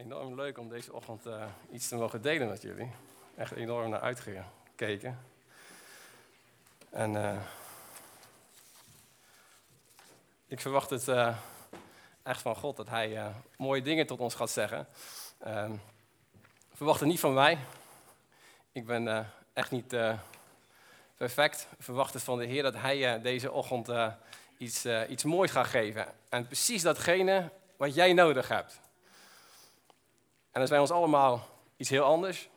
enorm 0.00 0.34
leuk 0.34 0.58
om 0.58 0.68
deze 0.68 0.92
ochtend 0.92 1.26
uh, 1.26 1.44
iets 1.72 1.88
te 1.88 1.96
mogen 1.96 2.22
delen 2.22 2.48
met 2.48 2.62
jullie. 2.62 2.90
Echt 3.36 3.52
enorm 3.52 3.90
naar 3.90 4.00
uitgekeken. 4.00 5.18
En 6.90 7.14
uh, 7.14 7.40
ik 10.46 10.60
verwacht 10.60 10.90
het 10.90 11.08
uh, 11.08 11.36
echt 12.22 12.42
van 12.42 12.56
God 12.56 12.76
dat 12.76 12.88
Hij 12.88 13.32
mooie 13.56 13.82
dingen 13.82 14.06
tot 14.06 14.20
ons 14.20 14.34
gaat 14.34 14.50
zeggen. 14.50 14.86
Ehm, 15.38 15.72
verwacht 16.74 17.00
het 17.00 17.08
niet 17.08 17.20
van 17.20 17.34
mij. 17.34 17.58
Ik 18.72 18.86
ben 18.86 19.32
echt 19.52 19.70
niet 19.70 19.96
perfect. 21.16 21.66
Verwacht 21.78 22.14
het 22.14 22.22
van 22.22 22.38
de 22.38 22.44
Heer 22.44 22.62
dat 22.62 22.74
Hij 22.74 23.20
deze 23.20 23.52
ochtend 23.52 24.14
iets, 24.58 24.86
iets 25.08 25.24
moois 25.24 25.50
gaat 25.50 25.66
geven. 25.66 26.06
En 26.28 26.46
precies 26.46 26.82
datgene 26.82 27.50
wat 27.76 27.94
jij 27.94 28.12
nodig 28.12 28.48
hebt. 28.48 28.80
En 30.52 30.60
dat 30.60 30.62
is 30.62 30.70
bij 30.70 30.78
ons 30.78 30.90
allemaal 30.90 31.46
iets 31.76 31.90
heel 31.90 32.04
anders, 32.04 32.48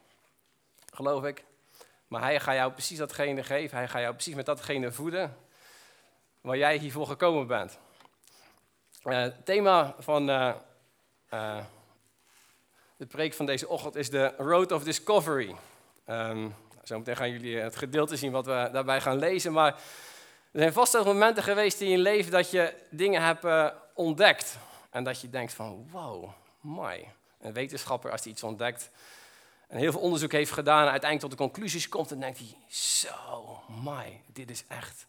geloof 0.94 1.24
ik. 1.24 1.44
Maar 2.08 2.22
hij 2.22 2.40
gaat 2.40 2.56
jou 2.56 2.72
precies 2.72 2.98
datgene 2.98 3.44
geven. 3.44 3.78
Hij 3.78 3.88
gaat 3.88 4.02
jou 4.02 4.14
precies 4.14 4.36
met 4.36 4.46
datgene 4.46 4.92
voeden 4.92 5.38
waar 6.42 6.58
jij 6.58 6.78
hiervoor 6.78 7.08
gekomen 7.08 7.48
bent. 7.48 7.80
Uh, 9.04 9.16
het 9.16 9.46
thema 9.46 9.96
van 10.00 10.30
uh, 10.30 10.54
de 12.98 13.06
preek 13.08 13.34
van 13.34 13.46
deze 13.46 13.68
ochtend 13.68 13.96
is 13.96 14.10
de 14.10 14.34
Road 14.38 14.72
of 14.72 14.84
Discovery. 14.84 15.56
Um, 16.08 16.56
zometeen 16.84 17.16
gaan 17.16 17.32
jullie 17.32 17.58
het 17.58 17.76
gedeelte 17.76 18.18
zien 18.18 18.32
wat 18.32 18.46
we 18.46 18.70
daarbij 18.72 19.02
gaan 19.02 19.18
lezen. 19.18 19.52
Maar 19.52 19.74
er 20.52 20.60
zijn 20.60 20.74
vast 20.74 20.98
ook 20.98 21.06
momenten 21.06 21.44
geweest 21.44 21.82
in 21.82 21.90
je 21.90 21.98
leven 21.98 22.32
dat 22.32 22.52
je 22.52 22.74
dingen 22.90 23.22
hebt 23.22 23.74
ontdekt. 23.94 24.58
En 24.90 25.04
dat 25.04 25.22
je 25.22 25.30
denkt 25.30 25.54
van, 25.54 25.90
wow, 25.92 26.30
mooi 26.62 27.08
een 27.44 27.54
wetenschapper, 27.54 28.12
als 28.12 28.24
hij 28.24 28.32
iets 28.32 28.44
ontdekt 28.44 28.90
en 29.68 29.78
heel 29.78 29.92
veel 29.92 30.02
onderzoek 30.02 30.32
heeft 30.32 30.52
gedaan 30.52 30.86
en 30.86 30.92
uiteindelijk 30.92 31.22
tot 31.22 31.40
de 31.40 31.46
conclusies 31.46 31.90
komt, 31.90 32.10
dan 32.10 32.20
denkt 32.20 32.38
hij, 32.38 32.58
zo, 32.68 33.60
my, 33.84 34.22
dit 34.34 34.50
is 34.50 34.64
echt 34.68 35.06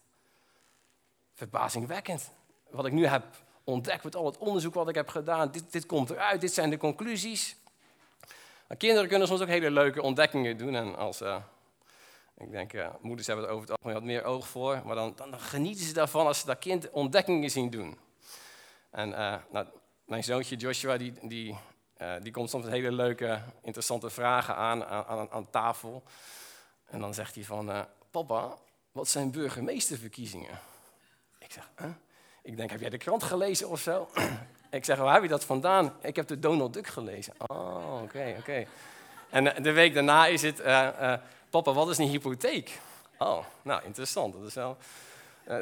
verbazingwekkend. 1.33 2.31
Wat 2.69 2.85
ik 2.85 2.91
nu 2.91 3.05
heb 3.05 3.23
ontdekt 3.63 4.03
met 4.03 4.15
al 4.15 4.25
het 4.25 4.37
onderzoek 4.37 4.73
wat 4.73 4.89
ik 4.89 4.95
heb 4.95 5.09
gedaan, 5.09 5.51
dit, 5.51 5.71
dit 5.71 5.85
komt 5.85 6.09
eruit, 6.09 6.41
dit 6.41 6.53
zijn 6.53 6.69
de 6.69 6.77
conclusies. 6.77 7.55
Kinderen 8.77 9.09
kunnen 9.09 9.27
soms 9.27 9.41
ook 9.41 9.47
hele 9.47 9.71
leuke 9.71 10.01
ontdekkingen 10.01 10.57
doen 10.57 10.75
en 10.75 10.95
als... 10.95 11.21
Uh, 11.21 11.37
ik 12.37 12.51
denk, 12.51 12.73
uh, 12.73 12.87
moeders 13.01 13.27
hebben 13.27 13.45
er 13.45 13.51
over 13.51 13.67
het 13.67 13.71
algemeen 13.71 13.93
wat 13.93 14.03
meer 14.03 14.23
oog 14.23 14.47
voor. 14.47 14.81
Maar 14.85 14.95
dan, 14.95 15.13
dan, 15.15 15.39
genieten 15.39 15.85
ze 15.85 15.93
daarvan 15.93 16.27
als 16.27 16.39
ze 16.39 16.45
dat 16.45 16.59
kind 16.59 16.89
ontdekkingen 16.89 17.49
zien 17.49 17.69
doen. 17.69 17.97
En 18.89 19.09
uh, 19.09 19.35
nou, 19.51 19.67
mijn 20.05 20.23
zoontje 20.23 20.55
Joshua, 20.55 20.97
die, 20.97 21.13
die 21.21 21.57
uh, 22.01 22.13
die 22.21 22.31
komt 22.31 22.49
soms 22.49 22.65
hele 22.65 22.91
leuke, 22.91 23.41
interessante 23.61 24.09
vragen 24.09 24.55
aan, 24.55 24.85
aan, 24.85 25.31
aan 25.31 25.49
tafel. 25.49 26.03
En 26.85 26.99
dan 26.99 27.13
zegt 27.13 27.35
hij 27.35 27.43
van, 27.43 27.69
uh, 27.69 27.81
papa, 28.11 28.53
wat 28.91 29.07
zijn 29.07 29.31
burgemeesterverkiezingen? 29.31 30.59
Ik 31.39 31.51
zeg, 31.51 31.69
ik 32.41 32.57
denk, 32.57 32.69
heb 32.69 32.79
jij 32.79 32.89
de 32.89 32.97
krant 32.97 33.23
gelezen 33.23 33.69
of 33.69 33.79
zo? 33.79 34.09
ik 34.69 34.85
zeg, 34.85 34.97
waar 34.97 35.13
heb 35.13 35.23
je 35.23 35.29
dat 35.29 35.43
vandaan? 35.43 35.93
Ik 36.01 36.15
heb 36.15 36.27
de 36.27 36.39
Donald 36.39 36.73
Duck 36.73 36.87
gelezen. 36.87 37.33
Oh, 37.47 38.01
oké, 38.03 38.35
oké. 38.39 38.65
En 39.29 39.55
eh, 39.55 39.63
de 39.63 39.71
week 39.71 39.93
daarna 39.93 40.25
is 40.25 40.41
het, 40.41 40.63
papa, 41.49 41.73
wat 41.73 41.89
is 41.89 41.97
een 41.97 42.07
hypotheek? 42.07 42.79
Oh, 43.17 43.45
nou, 43.61 43.83
interessant. 43.83 44.33
Dat 44.33 44.43
is 44.43 44.53
wel... 44.53 44.77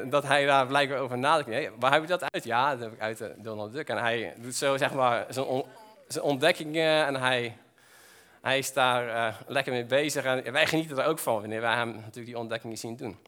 dat 0.04 0.22
hij 0.22 0.46
daar 0.46 0.66
blijkbaar 0.66 0.98
over 0.98 1.18
nadenkt. 1.18 1.72
Waar 1.78 1.92
heb 1.92 2.02
je 2.02 2.08
dat 2.08 2.32
uit? 2.32 2.44
Ja, 2.44 2.70
dat 2.70 2.80
heb 2.80 2.92
ik 2.92 3.00
uit 3.00 3.18
de 3.18 3.34
Donald 3.36 3.72
Duck. 3.72 3.88
En 3.88 3.98
hij 3.98 4.34
doet 4.36 4.54
zo, 4.54 4.76
zeg 4.76 4.92
maar, 4.92 5.26
zo'n 5.28 5.64
zijn 6.08 6.24
ontdekkingen 6.24 7.06
en 7.06 7.14
hij, 7.14 7.56
hij 8.40 8.58
is 8.58 8.72
daar 8.72 9.06
uh, 9.06 9.40
lekker 9.46 9.72
mee 9.72 9.84
bezig. 9.84 10.24
En 10.24 10.52
wij 10.52 10.66
genieten 10.66 10.98
er 10.98 11.06
ook 11.06 11.18
van 11.18 11.40
wanneer 11.40 11.60
wij 11.60 11.74
hem 11.74 11.94
natuurlijk 11.94 12.26
die 12.26 12.38
ontdekkingen 12.38 12.78
zien 12.78 12.96
doen. 12.96 13.18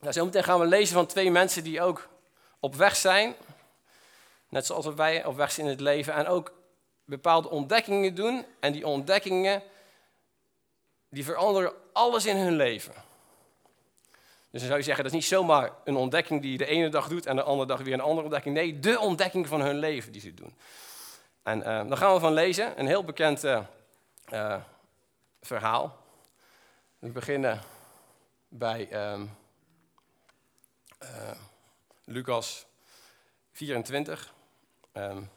Nou, 0.00 0.12
zometeen 0.12 0.44
gaan 0.44 0.60
we 0.60 0.66
lezen 0.66 0.94
van 0.94 1.06
twee 1.06 1.30
mensen 1.30 1.64
die 1.64 1.80
ook 1.80 2.08
op 2.60 2.74
weg 2.74 2.96
zijn. 2.96 3.34
Net 4.48 4.66
zoals 4.66 4.86
wij 4.86 5.24
op 5.24 5.36
weg 5.36 5.52
zijn 5.52 5.66
in 5.66 5.72
het 5.72 5.80
leven. 5.80 6.14
En 6.14 6.26
ook 6.26 6.52
bepaalde 7.04 7.50
ontdekkingen 7.50 8.14
doen. 8.14 8.44
En 8.60 8.72
die 8.72 8.86
ontdekkingen, 8.86 9.62
die 11.08 11.24
veranderen 11.24 11.72
alles 11.92 12.26
in 12.26 12.36
hun 12.36 12.56
leven. 12.56 12.94
Dus 14.52 14.60
dan 14.60 14.70
zou 14.70 14.78
je 14.78 14.84
zeggen, 14.84 15.04
dat 15.04 15.12
is 15.12 15.18
niet 15.18 15.28
zomaar 15.28 15.70
een 15.84 15.96
ontdekking 15.96 16.42
die 16.42 16.52
je 16.52 16.58
de 16.58 16.66
ene 16.66 16.88
dag 16.88 17.08
doet 17.08 17.26
en 17.26 17.36
de 17.36 17.42
andere 17.42 17.68
dag 17.68 17.80
weer 17.80 17.94
een 17.94 18.00
andere 18.00 18.22
ontdekking. 18.22 18.54
Nee, 18.54 18.78
de 18.78 19.00
ontdekking 19.00 19.48
van 19.48 19.60
hun 19.60 19.78
leven 19.78 20.12
die 20.12 20.20
ze 20.20 20.34
doen. 20.34 20.54
En 21.42 21.58
uh, 21.58 21.96
gaan 21.96 22.14
we 22.14 22.20
van 22.20 22.32
lezen, 22.32 22.80
een 22.80 22.86
heel 22.86 23.04
bekend 23.04 23.44
uh, 23.44 23.60
uh, 24.32 24.56
verhaal. 25.40 25.96
We 26.98 27.08
beginnen 27.08 27.60
bij 28.48 29.10
um, 29.12 29.36
Lucas 32.04 32.66
24. 33.52 34.34
Um, 34.92 35.30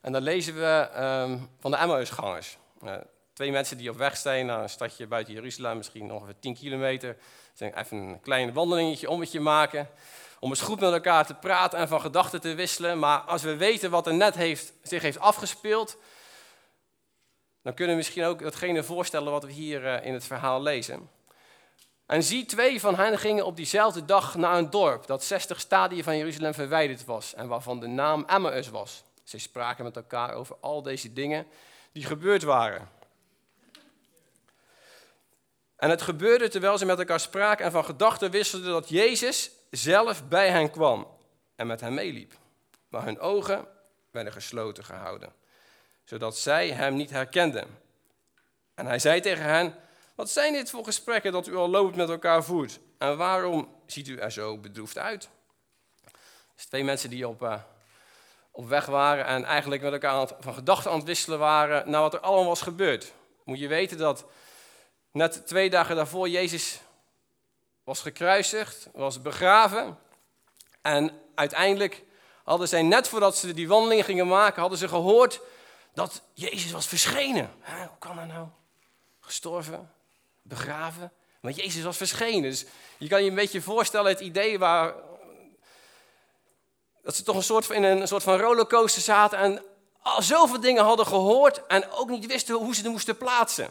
en 0.00 0.12
dan 0.12 0.22
lezen 0.22 0.54
we 0.54 0.90
um, 0.96 1.50
van 1.60 1.70
de 1.70 1.76
Emmausgangers. 1.76 2.58
twee 3.32 3.50
mensen 3.50 3.76
die 3.76 3.90
op 3.90 3.96
weg 3.96 4.16
zijn 4.16 4.46
naar 4.46 4.62
een 4.62 4.68
stadje 4.68 5.06
buiten 5.06 5.34
Jeruzalem, 5.34 5.76
misschien 5.76 6.12
ongeveer 6.12 6.38
10 6.38 6.54
kilometer. 6.54 7.16
Ze 7.54 7.76
even 7.76 7.96
een 7.96 8.20
klein 8.20 8.52
wandelingetje, 8.52 9.10
ommetje 9.10 9.40
maken 9.40 9.88
om 10.40 10.50
eens 10.50 10.60
goed 10.60 10.80
met 10.80 10.92
elkaar 10.92 11.26
te 11.26 11.34
praten 11.34 11.78
en 11.78 11.88
van 11.88 12.00
gedachten 12.00 12.40
te 12.40 12.54
wisselen. 12.54 12.98
Maar 12.98 13.20
als 13.20 13.42
we 13.42 13.56
weten 13.56 13.90
wat 13.90 14.06
er 14.06 14.14
net 14.14 14.34
heeft, 14.34 14.72
zich 14.82 15.02
heeft 15.02 15.18
afgespeeld, 15.18 15.96
dan 17.62 17.74
kunnen 17.74 17.94
we 17.94 18.00
misschien 18.02 18.24
ook 18.24 18.42
datgene 18.42 18.82
voorstellen 18.82 19.32
wat 19.32 19.44
we 19.44 19.52
hier 19.52 19.86
eh, 19.86 20.06
in 20.06 20.12
het 20.12 20.24
verhaal 20.24 20.62
lezen. 20.62 21.10
En 22.06 22.22
zie, 22.22 22.44
twee 22.44 22.80
van 22.80 22.94
hen 22.96 23.18
gingen 23.18 23.46
op 23.46 23.56
diezelfde 23.56 24.04
dag 24.04 24.34
naar 24.34 24.58
een 24.58 24.70
dorp 24.70 25.06
dat 25.06 25.24
60 25.24 25.60
stadien 25.60 26.04
van 26.04 26.16
Jeruzalem 26.16 26.54
verwijderd 26.54 27.04
was 27.04 27.34
en 27.34 27.48
waarvan 27.48 27.80
de 27.80 27.86
naam 27.86 28.24
Emmaus 28.26 28.68
was. 28.68 29.04
Ze 29.24 29.38
spraken 29.38 29.84
met 29.84 29.96
elkaar 29.96 30.34
over 30.34 30.56
al 30.60 30.82
deze 30.82 31.12
dingen 31.12 31.46
die 31.92 32.04
gebeurd 32.04 32.42
waren. 32.42 32.88
En 35.76 35.90
het 35.90 36.02
gebeurde 36.02 36.48
terwijl 36.48 36.78
ze 36.78 36.86
met 36.86 36.98
elkaar 36.98 37.20
spraken 37.20 37.64
en 37.64 37.70
van 37.70 37.84
gedachten 37.84 38.30
wisselden 38.30 38.70
dat 38.70 38.88
Jezus 38.88 39.50
zelf 39.70 40.28
bij 40.28 40.50
hen 40.50 40.70
kwam 40.70 41.16
en 41.54 41.66
met 41.66 41.80
hen 41.80 41.94
meeliep. 41.94 42.32
Maar 42.88 43.04
hun 43.04 43.20
ogen 43.20 43.66
werden 44.10 44.32
gesloten 44.32 44.84
gehouden, 44.84 45.32
zodat 46.04 46.38
zij 46.38 46.70
hem 46.70 46.94
niet 46.94 47.10
herkenden. 47.10 47.78
En 48.74 48.86
hij 48.86 48.98
zei 48.98 49.20
tegen 49.20 49.44
hen, 49.44 49.74
wat 50.14 50.30
zijn 50.30 50.52
dit 50.52 50.70
voor 50.70 50.84
gesprekken 50.84 51.32
dat 51.32 51.46
u 51.46 51.56
al 51.56 51.68
lopend 51.68 51.96
met 51.96 52.08
elkaar 52.08 52.44
voert? 52.44 52.80
En 52.98 53.16
waarom 53.16 53.74
ziet 53.86 54.08
u 54.08 54.16
er 54.16 54.32
zo 54.32 54.58
bedroefd 54.58 54.98
uit? 54.98 55.28
Dus 56.54 56.64
twee 56.64 56.84
mensen 56.84 57.10
die 57.10 57.28
op, 57.28 57.42
uh, 57.42 57.60
op 58.50 58.68
weg 58.68 58.86
waren 58.86 59.24
en 59.24 59.44
eigenlijk 59.44 59.82
met 59.82 59.92
elkaar 59.92 60.28
van 60.40 60.54
gedachten 60.54 60.90
aan 60.90 60.96
het 60.96 61.06
wisselen 61.06 61.38
waren 61.38 61.90
naar 61.90 62.00
wat 62.00 62.14
er 62.14 62.20
allemaal 62.20 62.46
was 62.46 62.62
gebeurd. 62.62 63.12
Moet 63.44 63.58
je 63.58 63.68
weten 63.68 63.98
dat 63.98 64.24
net 65.12 65.46
twee 65.46 65.70
dagen 65.70 65.96
daarvoor 65.96 66.28
Jezus 66.28 66.80
was 67.90 68.00
gekruisigd, 68.00 68.88
was 68.92 69.22
begraven. 69.22 69.98
En 70.82 71.20
uiteindelijk 71.34 72.04
hadden 72.44 72.68
zij, 72.68 72.82
net 72.82 73.08
voordat 73.08 73.36
ze 73.36 73.54
die 73.54 73.68
wandeling 73.68 74.04
gingen 74.04 74.26
maken, 74.26 74.60
hadden 74.60 74.78
ze 74.78 74.88
gehoord 74.88 75.40
dat 75.94 76.22
Jezus 76.34 76.70
was 76.70 76.86
verschenen. 76.86 77.50
Hoe 77.64 77.98
kan 77.98 78.16
dat 78.16 78.26
nou? 78.26 78.46
Gestorven, 79.20 79.92
begraven. 80.42 81.12
Maar 81.40 81.52
Jezus 81.52 81.82
was 81.82 81.96
verschenen. 81.96 82.42
Dus 82.42 82.64
je 82.98 83.08
kan 83.08 83.22
je 83.22 83.28
een 83.28 83.34
beetje 83.34 83.62
voorstellen 83.62 84.10
het 84.10 84.20
idee 84.20 84.58
waar. 84.58 84.94
Dat 87.02 87.16
ze 87.16 87.22
toch 87.22 87.36
een 87.36 87.42
soort, 87.42 87.70
in 87.70 87.82
een 87.82 88.08
soort 88.08 88.22
van 88.22 88.38
rollercoaster 88.38 89.02
zaten 89.02 89.38
en 89.38 89.62
al 90.02 90.22
zoveel 90.22 90.60
dingen 90.60 90.84
hadden 90.84 91.06
gehoord 91.06 91.66
en 91.66 91.90
ook 91.90 92.08
niet 92.08 92.26
wisten 92.26 92.54
hoe 92.54 92.74
ze 92.74 92.82
het 92.82 92.90
moesten 92.90 93.16
plaatsen. 93.16 93.70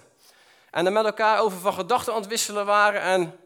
En 0.71 0.83
dan 0.83 0.93
met 0.93 1.05
elkaar 1.05 1.39
over 1.39 1.59
van 1.59 1.73
gedachten 1.73 2.13
aan 2.13 2.19
het 2.19 2.29
wisselen 2.29 2.65
waren 2.65 3.01
en 3.01 3.38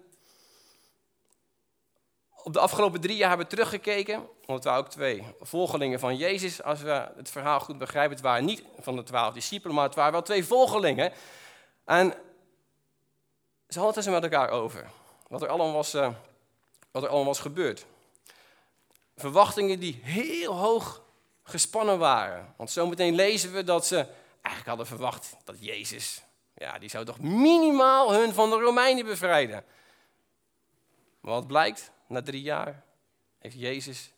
op 2.43 2.53
de 2.53 2.59
afgelopen 2.59 3.01
drie 3.01 3.17
jaar 3.17 3.29
hebben 3.29 3.47
we 3.47 3.55
teruggekeken, 3.55 4.15
want 4.15 4.63
het 4.63 4.63
waren 4.63 4.79
ook 4.79 4.89
twee 4.89 5.23
volgelingen 5.41 5.99
van 5.99 6.17
Jezus. 6.17 6.63
Als 6.63 6.81
we 6.81 7.11
het 7.15 7.29
verhaal 7.29 7.59
goed 7.59 7.77
begrijpen, 7.77 8.11
het 8.11 8.21
waren 8.21 8.45
niet 8.45 8.63
van 8.79 8.95
de 8.95 9.03
twaalf 9.03 9.33
discipelen, 9.33 9.75
maar 9.75 9.85
het 9.85 9.95
waren 9.95 10.11
wel 10.11 10.21
twee 10.21 10.45
volgelingen. 10.45 11.11
En 11.85 12.13
ze 13.67 13.79
hadden 13.79 13.97
het 13.97 14.05
er 14.05 14.11
met 14.11 14.23
elkaar 14.23 14.49
over, 14.49 14.89
wat 15.27 15.41
er 15.41 15.47
allemaal 15.47 15.73
was, 15.73 15.95
uh, 15.95 16.09
wat 16.91 17.03
er 17.03 17.09
allemaal 17.09 17.27
was 17.27 17.39
gebeurd. 17.39 17.85
Verwachtingen 19.15 19.79
die 19.79 19.99
heel 20.03 20.53
hoog 20.53 21.01
gespannen 21.43 21.99
waren. 21.99 22.53
Want 22.57 22.71
zometeen 22.71 23.15
lezen 23.15 23.53
we 23.53 23.63
dat 23.63 23.85
ze 23.85 23.95
eigenlijk 24.41 24.67
hadden 24.67 24.87
verwacht 24.87 25.35
dat 25.43 25.65
Jezus, 25.65 26.21
ja, 26.55 26.79
die 26.79 26.89
zou 26.89 27.05
toch 27.05 27.19
minimaal 27.19 28.13
hun 28.13 28.33
van 28.33 28.49
de 28.49 28.55
Romeinen 28.55 29.05
bevrijden. 29.05 29.65
Maar 31.19 31.33
wat 31.33 31.47
blijkt? 31.47 31.91
Na 32.07 32.21
drie 32.21 32.41
jaar, 32.41 32.83
heeft 33.39 33.59
Jezus 33.59 34.13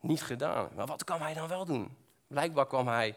niet 0.00 0.22
gedaan. 0.22 0.70
Maar 0.74 0.86
wat 0.86 1.04
kan 1.04 1.20
hij 1.20 1.34
dan 1.34 1.48
wel 1.48 1.64
doen? 1.64 1.96
Blijkbaar 2.26 2.66
kwam 2.66 2.88
hij 2.88 3.16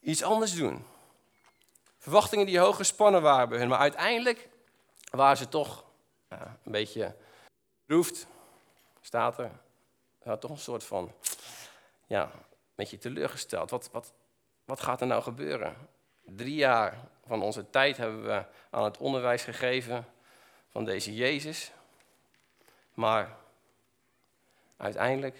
iets 0.00 0.22
anders 0.22 0.54
doen. 0.54 0.84
Verwachtingen 1.98 2.46
die 2.46 2.58
hoog 2.58 2.76
gespannen 2.76 3.22
waren 3.22 3.48
bij 3.48 3.58
hun, 3.58 3.68
maar 3.68 3.78
uiteindelijk 3.78 4.48
waren 5.10 5.36
ze 5.36 5.48
toch 5.48 5.84
een 6.28 6.72
beetje 6.72 7.16
roeft, 7.86 8.26
staat 9.00 9.38
er. 9.38 9.50
Ja, 10.24 10.36
toch 10.36 10.50
een 10.50 10.58
soort 10.58 10.84
van, 10.84 11.12
ja, 12.06 12.22
een 12.22 12.40
beetje 12.74 12.98
teleurgesteld. 12.98 13.70
Wat, 13.70 13.88
wat, 13.92 14.12
wat 14.64 14.80
gaat 14.80 15.00
er 15.00 15.06
nou 15.06 15.22
gebeuren? 15.22 15.76
Drie 16.24 16.54
jaar 16.54 16.98
van 17.26 17.42
onze 17.42 17.70
tijd 17.70 17.96
hebben 17.96 18.22
we 18.24 18.44
aan 18.70 18.84
het 18.84 18.98
onderwijs 18.98 19.42
gegeven 19.42 20.06
van 20.68 20.84
deze 20.84 21.14
Jezus. 21.14 21.72
Maar 22.94 23.36
uiteindelijk 24.76 25.36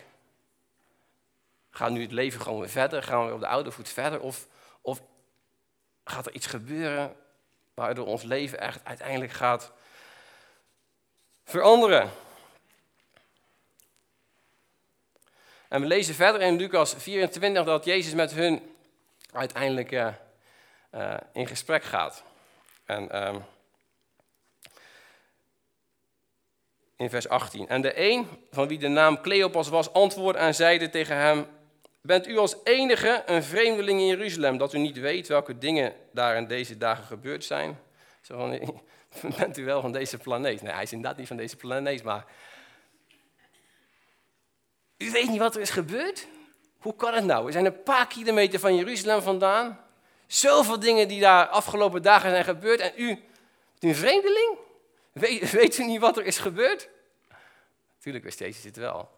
gaat 1.70 1.90
nu 1.90 2.02
het 2.02 2.12
leven 2.12 2.40
gewoon 2.40 2.60
weer 2.60 2.68
verder? 2.68 3.02
Gaan 3.02 3.26
we 3.26 3.32
op 3.32 3.40
de 3.40 3.46
oude 3.46 3.70
voet 3.70 3.88
verder? 3.88 4.20
Of, 4.20 4.46
of 4.80 5.02
gaat 6.04 6.26
er 6.26 6.32
iets 6.32 6.46
gebeuren 6.46 7.16
waardoor 7.74 8.06
ons 8.06 8.22
leven 8.22 8.60
echt 8.60 8.84
uiteindelijk 8.84 9.32
gaat 9.32 9.72
veranderen? 11.44 12.10
En 15.68 15.80
we 15.80 15.86
lezen 15.86 16.14
verder 16.14 16.40
in 16.40 16.56
Lucas 16.56 16.94
24 16.98 17.64
dat 17.64 17.84
Jezus 17.84 18.14
met 18.14 18.32
hun 18.32 18.76
uiteindelijk 19.32 19.90
uh, 19.90 20.08
uh, 20.94 21.16
in 21.32 21.46
gesprek 21.46 21.84
gaat. 21.84 22.22
En 22.84 23.26
um, 23.26 23.44
in 27.02 27.10
vers 27.10 27.28
18. 27.28 27.68
En 27.68 27.82
de 27.82 28.00
een, 28.00 28.26
van 28.50 28.68
wie 28.68 28.78
de 28.78 28.88
naam 28.88 29.20
Cleopas 29.20 29.68
was, 29.68 29.92
antwoordde 29.92 30.42
en 30.42 30.54
zeide 30.54 30.90
tegen 30.90 31.16
hem: 31.16 31.46
Bent 32.00 32.26
u 32.26 32.38
als 32.38 32.56
enige 32.64 33.22
een 33.26 33.42
vreemdeling 33.42 34.00
in 34.00 34.06
Jeruzalem, 34.06 34.58
dat 34.58 34.72
u 34.72 34.78
niet 34.78 34.98
weet 34.98 35.28
welke 35.28 35.58
dingen 35.58 35.94
daar 36.12 36.36
in 36.36 36.46
deze 36.46 36.78
dagen 36.78 37.04
gebeurd 37.04 37.44
zijn? 37.44 37.78
Zo 38.20 38.36
van, 38.36 38.80
bent 39.38 39.58
u 39.58 39.64
wel 39.64 39.80
van 39.80 39.92
deze 39.92 40.18
planeet? 40.18 40.62
Nee, 40.62 40.72
hij 40.72 40.82
is 40.82 40.92
inderdaad 40.92 41.18
niet 41.18 41.28
van 41.28 41.36
deze 41.36 41.56
planeet, 41.56 42.02
maar... 42.02 42.24
U 44.98 45.10
weet 45.10 45.28
niet 45.28 45.38
wat 45.38 45.54
er 45.54 45.60
is 45.60 45.70
gebeurd? 45.70 46.26
Hoe 46.78 46.96
kan 46.96 47.14
het 47.14 47.24
nou? 47.24 47.44
We 47.44 47.52
zijn 47.52 47.64
een 47.64 47.82
paar 47.82 48.06
kilometer 48.06 48.60
van 48.60 48.76
Jeruzalem 48.76 49.22
vandaan. 49.22 49.80
Zoveel 50.26 50.78
dingen 50.78 51.08
die 51.08 51.20
daar 51.20 51.46
afgelopen 51.46 52.02
dagen 52.02 52.30
zijn 52.30 52.44
gebeurd. 52.44 52.80
En 52.80 52.92
u, 52.96 53.18
een 53.78 53.94
vreemdeling? 53.94 54.58
Weet, 55.12 55.50
weet 55.60 55.78
u 55.78 55.84
niet 55.84 56.00
wat 56.00 56.16
er 56.16 56.24
is 56.24 56.38
gebeurd? 56.38 56.88
Natuurlijk 58.02 58.24
wist 58.24 58.38
Jezus 58.38 58.64
het 58.64 58.76
wel. 58.76 59.10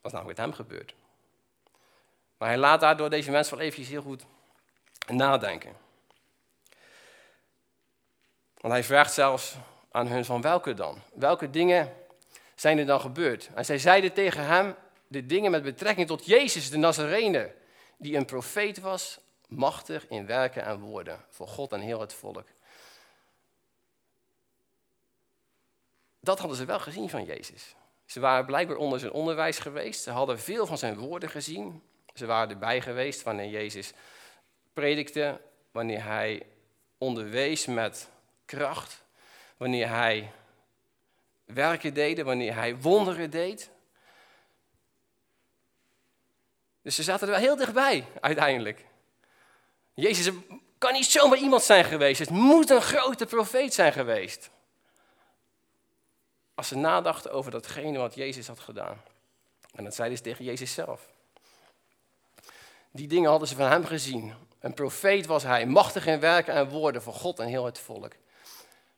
Dat 0.00 0.12
is 0.12 0.12
namelijk 0.12 0.38
met 0.38 0.46
hem 0.46 0.52
gebeurd. 0.54 0.94
Maar 2.36 2.48
hij 2.48 2.58
laat 2.58 2.80
daardoor 2.80 3.10
deze 3.10 3.30
mensen 3.30 3.56
wel 3.56 3.64
eventjes 3.64 3.88
heel 3.88 4.02
goed 4.02 4.24
nadenken. 5.06 5.76
Want 8.54 8.72
hij 8.72 8.84
vraagt 8.84 9.12
zelfs 9.12 9.56
aan 9.90 10.06
hun 10.06 10.24
van 10.24 10.40
welke 10.40 10.74
dan? 10.74 11.02
Welke 11.14 11.50
dingen 11.50 11.92
zijn 12.54 12.78
er 12.78 12.86
dan 12.86 13.00
gebeurd? 13.00 13.50
En 13.54 13.64
zij 13.64 13.78
zeiden 13.78 14.12
tegen 14.12 14.44
hem 14.44 14.74
de 15.06 15.26
dingen 15.26 15.50
met 15.50 15.62
betrekking 15.62 16.06
tot 16.06 16.26
Jezus 16.26 16.70
de 16.70 16.76
Nazarene, 16.76 17.54
die 17.96 18.16
een 18.16 18.24
profeet 18.24 18.80
was, 18.80 19.20
machtig 19.48 20.08
in 20.08 20.26
werken 20.26 20.64
en 20.64 20.78
woorden, 20.78 21.24
voor 21.28 21.48
God 21.48 21.72
en 21.72 21.80
heel 21.80 22.00
het 22.00 22.14
volk. 22.14 22.46
Dat 26.24 26.38
hadden 26.38 26.56
ze 26.56 26.64
wel 26.64 26.80
gezien 26.80 27.10
van 27.10 27.24
Jezus. 27.24 27.74
Ze 28.04 28.20
waren 28.20 28.46
blijkbaar 28.46 28.76
onder 28.76 28.98
zijn 28.98 29.12
onderwijs 29.12 29.58
geweest. 29.58 30.02
Ze 30.02 30.10
hadden 30.10 30.40
veel 30.40 30.66
van 30.66 30.78
zijn 30.78 30.98
woorden 30.98 31.28
gezien. 31.28 31.82
Ze 32.14 32.26
waren 32.26 32.50
erbij 32.50 32.80
geweest 32.80 33.22
wanneer 33.22 33.48
Jezus 33.48 33.92
predikte, 34.72 35.40
wanneer 35.70 36.04
hij 36.04 36.46
onderwees 36.98 37.66
met 37.66 38.08
kracht, 38.44 39.04
wanneer 39.56 39.88
hij 39.88 40.32
werken 41.44 41.94
deed, 41.94 42.22
wanneer 42.22 42.54
hij 42.54 42.76
wonderen 42.76 43.30
deed. 43.30 43.70
Dus 46.82 46.94
ze 46.94 47.02
zaten 47.02 47.26
er 47.26 47.32
wel 47.32 47.42
heel 47.42 47.56
dichtbij 47.56 48.06
uiteindelijk. 48.20 48.84
Jezus 49.94 50.30
kan 50.78 50.92
niet 50.92 51.04
zomaar 51.04 51.38
iemand 51.38 51.62
zijn 51.62 51.84
geweest. 51.84 52.20
Het 52.20 52.30
moet 52.30 52.70
een 52.70 52.82
grote 52.82 53.26
profeet 53.26 53.74
zijn 53.74 53.92
geweest. 53.92 54.50
Als 56.54 56.68
ze 56.68 56.76
nadachten 56.76 57.32
over 57.32 57.50
datgene 57.50 57.98
wat 57.98 58.14
Jezus 58.14 58.46
had 58.46 58.60
gedaan. 58.60 59.02
En 59.74 59.84
dat 59.84 59.94
zeiden 59.94 60.18
ze 60.18 60.24
tegen 60.24 60.44
Jezus 60.44 60.74
zelf. 60.74 61.08
Die 62.90 63.06
dingen 63.06 63.30
hadden 63.30 63.48
ze 63.48 63.56
van 63.56 63.70
hem 63.70 63.84
gezien. 63.84 64.34
Een 64.60 64.74
profeet 64.74 65.26
was 65.26 65.42
hij, 65.42 65.66
machtig 65.66 66.06
in 66.06 66.20
werken 66.20 66.54
en 66.54 66.68
woorden 66.68 67.02
voor 67.02 67.14
God 67.14 67.38
en 67.38 67.46
heel 67.46 67.64
het 67.64 67.78
volk. 67.78 68.12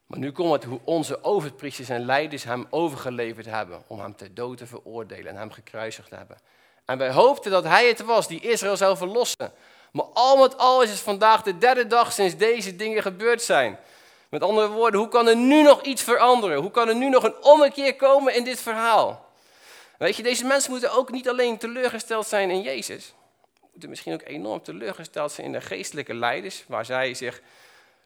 Maar 0.05 0.19
nu 0.19 0.31
komt 0.31 0.51
het 0.51 0.63
hoe 0.63 0.79
onze 0.83 1.23
overpriesters 1.23 1.89
en 1.89 2.05
leiders 2.05 2.43
hem 2.43 2.67
overgeleverd 2.69 3.45
hebben 3.45 3.83
om 3.87 3.99
hem 3.99 4.15
ter 4.15 4.33
dood 4.33 4.57
te 4.57 4.67
veroordelen 4.67 5.27
en 5.27 5.37
hem 5.37 5.51
gekruisigd 5.51 6.09
hebben. 6.09 6.37
En 6.85 6.97
wij 6.97 7.11
hoopten 7.11 7.51
dat 7.51 7.63
hij 7.63 7.87
het 7.87 8.01
was 8.01 8.27
die 8.27 8.41
Israël 8.41 8.77
zou 8.77 8.97
verlossen. 8.97 9.53
Maar 9.91 10.05
al 10.05 10.37
met 10.37 10.57
al 10.57 10.81
is 10.81 10.89
het 10.89 10.99
vandaag 10.99 11.43
de 11.43 11.57
derde 11.57 11.87
dag 11.87 12.13
sinds 12.13 12.37
deze 12.37 12.75
dingen 12.75 13.01
gebeurd 13.01 13.41
zijn. 13.41 13.79
Met 14.29 14.41
andere 14.41 14.67
woorden, 14.67 14.99
hoe 14.99 15.09
kan 15.09 15.27
er 15.27 15.35
nu 15.35 15.61
nog 15.61 15.81
iets 15.81 16.03
veranderen? 16.03 16.57
Hoe 16.57 16.71
kan 16.71 16.87
er 16.87 16.95
nu 16.95 17.09
nog 17.09 17.23
een 17.23 17.43
ommekeer 17.43 17.95
komen 17.95 18.35
in 18.35 18.43
dit 18.43 18.61
verhaal? 18.61 19.25
Weet 19.97 20.15
je, 20.15 20.23
deze 20.23 20.45
mensen 20.45 20.71
moeten 20.71 20.91
ook 20.91 21.11
niet 21.11 21.29
alleen 21.29 21.57
teleurgesteld 21.57 22.27
zijn 22.27 22.49
in 22.49 22.61
Jezus. 22.61 23.13
Moeten 23.71 23.89
misschien 23.89 24.13
ook 24.13 24.21
enorm 24.23 24.61
teleurgesteld 24.63 25.31
zijn 25.31 25.47
in 25.47 25.53
de 25.53 25.61
geestelijke 25.61 26.13
leiders, 26.13 26.63
waar 26.67 26.85
zij 26.85 27.13
zich 27.13 27.41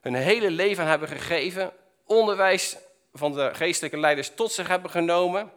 hun 0.01 0.15
hele 0.15 0.51
leven 0.51 0.83
aan 0.83 0.89
hebben 0.89 1.07
gegeven, 1.07 1.73
onderwijs 2.06 2.77
van 3.13 3.33
de 3.33 3.50
geestelijke 3.53 4.00
leiders 4.00 4.31
tot 4.35 4.51
zich 4.51 4.68
hebben 4.68 4.91
genomen. 4.91 5.51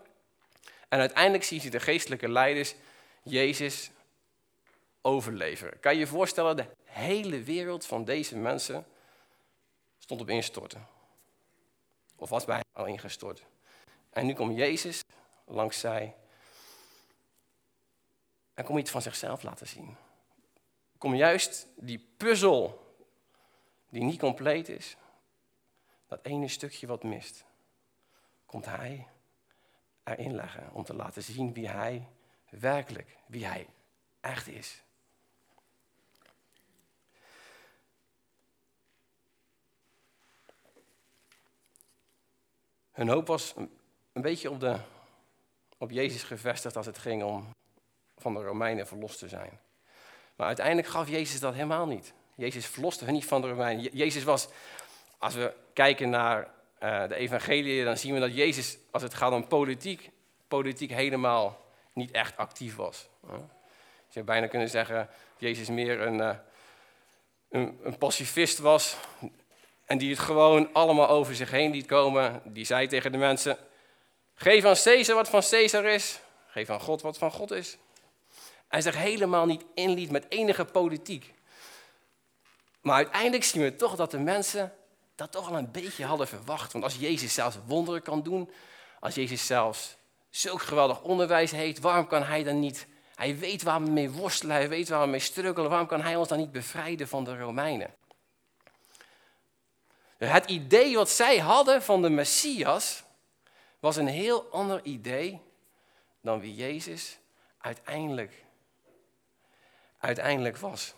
En 0.89 0.99
uiteindelijk 0.99 1.45
zien 1.45 1.61
ze 1.61 1.69
de 1.69 1.81
geestelijke 1.81 2.29
leiders 2.29 2.75
Jezus 3.23 3.91
overleveren. 5.03 5.81
Kan 5.81 5.93
je 5.93 5.99
je 5.99 6.07
voorstellen, 6.07 6.57
de 6.57 6.67
hele 6.85 7.43
wereld 7.43 7.87
van 7.87 8.05
deze 8.05 8.37
mensen 8.37 8.87
stond 10.05 10.21
op 10.21 10.29
instorten. 10.29 10.87
Of 12.17 12.29
was 12.29 12.45
bijna 12.45 12.65
al 12.73 12.87
ingestort. 12.87 13.45
En 14.11 14.27
nu 14.27 14.35
komt 14.35 14.57
Jezus 14.57 15.03
langs 15.45 15.81
zij. 15.81 16.15
En 18.55 18.65
kom 18.65 18.79
iets 18.79 18.91
van 18.91 19.03
zichzelf 19.03 19.43
laten 19.43 19.67
zien. 19.67 19.97
Kom 20.99 21.15
juist 21.15 21.67
die 21.77 22.09
puzzel 22.17 22.95
die 23.91 24.03
niet 24.03 24.19
compleet 24.19 24.69
is, 24.69 24.97
dat 26.07 26.25
ene 26.25 26.49
stukje 26.49 26.87
wat 26.87 27.03
mist, 27.03 27.45
komt 28.47 28.65
hij 28.65 29.09
erin 30.03 30.35
leggen 30.35 30.73
om 30.73 30.85
te 30.85 30.95
laten 30.95 31.23
zien 31.23 31.53
wie 31.53 31.69
hij 31.69 32.09
werkelijk, 32.49 33.17
wie 33.27 33.47
hij 33.47 33.69
echt 34.21 34.47
is. 34.47 34.84
Hun 42.95 43.09
hoop 43.09 43.27
was 43.27 43.55
een 44.13 44.23
beetje 44.23 44.51
op, 44.51 44.61
de, 44.61 44.77
op 45.79 45.91
Jezus 45.91 46.23
gevestigd 46.23 46.77
als 46.77 46.87
het 46.87 46.99
ging 46.99 47.23
om 47.23 47.51
van 48.17 48.35
de 48.35 48.43
Romeinen 48.43 48.87
verlost 48.87 49.19
te 49.19 49.29
zijn. 49.29 49.61
Maar 50.37 50.47
uiteindelijk 50.47 50.87
gaf 50.87 51.09
Jezus 51.09 51.41
dat 51.41 51.55
helemaal 51.55 51.87
niet. 51.87 52.13
Jezus 52.37 52.67
verloste 52.67 53.11
niet 53.11 53.25
van 53.25 53.41
de 53.41 53.49
Romeinen. 53.49 53.83
Jezus 53.93 54.25
was, 54.25 54.49
als 55.19 55.35
we 55.35 55.55
kijken 55.73 56.11
naar 56.11 56.51
uh, 56.81 57.09
de 57.09 57.15
evangelie, 57.15 57.85
dan 57.85 57.97
zien 57.97 58.15
we 58.15 58.21
dat 58.21 58.35
Jezus, 58.35 58.79
als 58.91 59.03
het 59.03 59.15
gaat 59.15 59.33
om 59.33 59.47
politiek, 59.47 60.11
politiek 60.49 60.91
helemaal 60.91 61.61
niet 61.93 62.11
echt 62.11 62.37
actief 62.37 62.77
was. 62.77 63.09
Je 63.21 63.37
zou 64.09 64.25
bijna 64.25 64.47
kunnen 64.47 64.69
zeggen 64.69 64.97
dat 64.97 65.09
Jezus 65.37 65.69
meer 65.69 66.01
een, 66.01 66.19
uh, 66.19 66.37
een, 67.49 67.81
een 67.83 67.99
pacifist 67.99 68.59
was, 68.59 68.97
en 69.85 69.99
die 69.99 70.11
het 70.11 70.19
gewoon 70.19 70.73
allemaal 70.73 71.09
over 71.09 71.35
zich 71.35 71.51
heen 71.51 71.71
liet 71.71 71.87
komen. 71.87 72.43
Die 72.45 72.65
zei 72.65 72.87
tegen 72.87 73.13
de 73.13 73.19
mensen, 73.19 73.59
geef 74.35 74.65
aan 74.65 74.77
Caesar 74.83 75.15
wat 75.15 75.29
van 75.29 75.43
Caesar 75.51 75.85
is. 75.85 76.21
Geef 76.47 76.71
aan 76.71 76.81
God 76.81 77.03
wat 77.03 77.19
van 77.19 77.31
God 77.31 77.51
is. 77.51 77.77
Hij 78.69 78.81
zich 78.81 78.97
helemaal 78.97 79.47
niet 79.47 79.65
inliet 79.75 80.11
met 80.11 80.27
enige 80.29 80.65
politiek. 80.65 81.35
Maar 82.81 82.97
uiteindelijk 82.97 83.45
zien 83.45 83.63
we 83.63 83.77
toch 83.77 83.97
dat 83.97 84.11
de 84.11 84.19
mensen 84.19 84.73
dat 85.15 85.33
toch 85.33 85.49
al 85.49 85.57
een 85.57 85.71
beetje 85.71 86.05
hadden 86.05 86.29
verwacht. 86.29 86.73
Want 86.73 86.85
als 86.85 86.97
Jezus 86.97 87.35
zelfs 87.35 87.57
wonderen 87.67 88.03
kan 88.03 88.23
doen, 88.23 88.51
als 89.01 89.15
Jezus 89.15 89.47
zelfs 89.47 89.97
zulk 90.31 90.63
geweldig 90.63 91.03
onderwijs 91.03 91.51
heeft, 91.51 91.79
waarom 91.79 92.07
kan 92.07 92.23
hij 92.23 92.43
dan 92.43 92.61
niet... 92.61 92.87
Hij 93.15 93.39
weet 93.39 93.63
waar 93.63 93.83
we 93.83 93.91
mee 93.91 94.11
worstelen, 94.11 94.57
hij 94.57 94.69
weet 94.69 94.89
waar 94.89 95.01
we 95.01 95.07
mee 95.07 95.21
struggelen, 95.21 95.71
waarom 95.71 95.87
kan 95.87 96.01
hij 96.01 96.17
ons 96.17 96.29
dan 96.29 96.39
niet 96.39 96.53
bevrijden 96.53 97.09
van 97.09 97.25
de 97.25 97.39
Romeinen? 97.39 97.95
Het 100.27 100.47
idee 100.47 100.97
wat 100.97 101.11
zij 101.11 101.39
hadden 101.39 101.83
van 101.83 102.03
de 102.03 102.11
Messias 102.11 103.03
was 103.81 103.97
een 103.97 104.07
heel 104.07 104.51
ander 104.51 104.85
idee 104.85 105.41
dan 106.21 106.41
wie 106.41 106.55
Jezus 106.55 107.19
uiteindelijk, 107.59 108.45
uiteindelijk 109.99 110.57
was. 110.57 110.95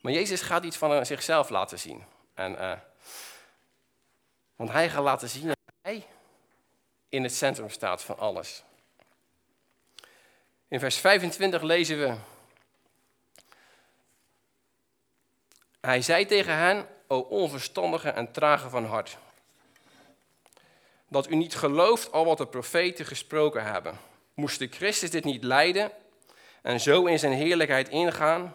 Maar 0.00 0.12
Jezus 0.12 0.40
gaat 0.40 0.64
iets 0.64 0.76
van 0.76 1.06
zichzelf 1.06 1.48
laten 1.48 1.78
zien. 1.78 2.04
En, 2.34 2.52
uh, 2.52 2.72
want 4.56 4.70
hij 4.70 4.90
gaat 4.90 5.02
laten 5.02 5.28
zien 5.28 5.46
dat 5.46 5.56
hij 5.82 6.06
in 7.08 7.22
het 7.22 7.34
centrum 7.34 7.70
staat 7.70 8.02
van 8.02 8.18
alles. 8.18 8.62
In 10.68 10.80
vers 10.80 10.96
25 10.96 11.62
lezen 11.62 11.98
we. 11.98 12.16
Hij 15.80 16.02
zei 16.02 16.26
tegen 16.26 16.56
hen, 16.56 16.86
o 17.06 17.18
onverstandige 17.18 18.10
en 18.10 18.32
trage 18.32 18.68
van 18.68 18.84
hart, 18.84 19.18
dat 21.08 21.30
u 21.30 21.34
niet 21.34 21.56
gelooft 21.56 22.12
al 22.12 22.24
wat 22.24 22.38
de 22.38 22.46
profeten 22.46 23.06
gesproken 23.06 23.64
hebben. 23.64 23.98
Moest 24.34 24.58
de 24.58 24.66
Christus 24.66 25.10
dit 25.10 25.24
niet 25.24 25.44
lijden 25.44 25.92
en 26.62 26.80
zo 26.80 27.06
in 27.06 27.18
zijn 27.18 27.32
heerlijkheid 27.32 27.88
ingaan? 27.88 28.54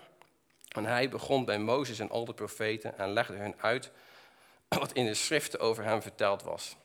En 0.68 0.86
hij 0.86 1.10
begon 1.10 1.46
bij 1.46 1.60
Mozes 1.60 2.00
en 2.00 2.10
al 2.10 2.26
de 2.26 2.34
profeten 2.34 2.98
en 2.98 3.14
legde 3.14 3.36
hun 3.36 3.56
uit 3.62 3.92
wat 4.68 4.92
in 4.92 5.06
de 5.06 5.14
schriften 5.14 5.60
over 5.60 5.84
hem 5.84 6.02
verteld 6.02 6.44
was. 6.44 6.76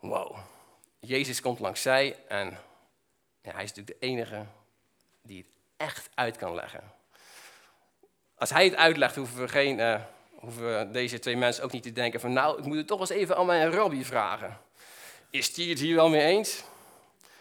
Wow. 0.00 0.36
Jezus 1.00 1.40
komt 1.40 1.58
langs 1.58 1.82
zij 1.82 2.16
en 2.28 2.58
hij 3.42 3.62
is 3.62 3.72
natuurlijk 3.72 4.00
de 4.00 4.06
enige 4.06 4.46
die 5.22 5.38
het 5.38 5.46
echt 5.76 6.10
uit 6.14 6.36
kan 6.36 6.54
leggen. 6.54 6.92
Als 8.34 8.50
hij 8.50 8.64
het 8.64 8.74
uitlegt, 8.74 9.16
hoeven 9.16 9.40
we, 9.40 9.48
geen, 9.48 9.78
uh, 9.78 10.00
hoeven 10.34 10.92
deze 10.92 11.18
twee 11.18 11.36
mensen 11.36 11.64
ook 11.64 11.72
niet 11.72 11.82
te 11.82 11.92
denken 11.92 12.20
van 12.20 12.32
nou, 12.32 12.58
ik 12.58 12.64
moet 12.64 12.76
het 12.76 12.86
toch 12.86 13.00
eens 13.00 13.10
even 13.10 13.36
aan 13.36 13.46
mijn 13.46 13.70
rabbi 13.70 14.04
vragen. 14.04 14.58
Is 15.30 15.54
die 15.54 15.70
het 15.70 15.78
hier 15.78 15.94
wel 15.94 16.08
mee 16.08 16.26
eens? 16.26 16.62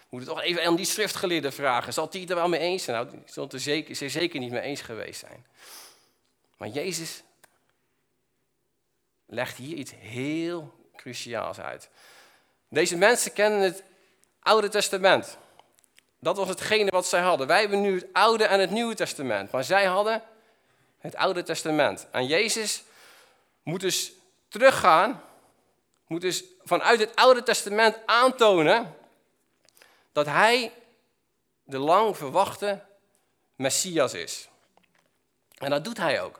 Moet 0.09 0.21
het 0.21 0.29
toch 0.29 0.41
even 0.41 0.65
aan 0.65 0.75
die 0.75 0.85
schriftgeleerde 0.85 1.51
vragen. 1.51 1.93
Zal 1.93 2.09
die 2.09 2.21
het 2.21 2.29
er 2.29 2.35
wel 2.35 2.47
mee 2.47 2.59
eens 2.59 2.83
zijn? 2.83 2.97
Nou, 2.97 3.09
die 3.09 3.21
zal 3.25 3.43
het 3.43 3.53
er 3.53 3.59
zeker, 3.59 4.09
zeker 4.09 4.39
niet 4.39 4.51
mee 4.51 4.61
eens 4.61 4.81
geweest 4.81 5.19
zijn. 5.19 5.45
Maar 6.57 6.67
Jezus 6.67 7.23
legt 9.25 9.57
hier 9.57 9.77
iets 9.77 9.91
heel 9.97 10.73
cruciaals 10.95 11.59
uit. 11.59 11.89
Deze 12.69 12.97
mensen 12.97 13.33
kennen 13.33 13.59
het 13.59 13.83
Oude 14.39 14.69
Testament. 14.69 15.37
Dat 16.19 16.37
was 16.37 16.47
hetgene 16.47 16.91
wat 16.91 17.07
zij 17.07 17.21
hadden. 17.21 17.47
Wij 17.47 17.59
hebben 17.59 17.81
nu 17.81 17.95
het 17.95 18.07
Oude 18.13 18.45
en 18.45 18.59
het 18.59 18.71
Nieuwe 18.71 18.95
Testament. 18.95 19.51
Maar 19.51 19.63
zij 19.63 19.85
hadden 19.85 20.21
het 21.03 21.15
Oude 21.15 21.43
Testament. 21.43 22.07
En 22.11 22.25
Jezus 22.27 22.83
moet 23.63 23.81
dus 23.81 24.11
teruggaan, 24.47 25.23
moet 26.07 26.21
dus 26.21 26.43
vanuit 26.61 26.99
het 26.99 27.15
Oude 27.15 27.43
Testament 27.43 27.97
aantonen 28.05 28.95
dat 30.11 30.25
hij 30.25 30.71
de 31.63 31.77
lang 31.77 32.17
verwachte 32.17 32.83
Messias 33.55 34.13
is. 34.13 34.47
En 35.57 35.69
dat 35.69 35.83
doet 35.83 35.97
hij 35.97 36.21
ook. 36.21 36.39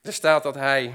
Er 0.00 0.12
staat 0.12 0.42
dat 0.42 0.54
hij 0.54 0.94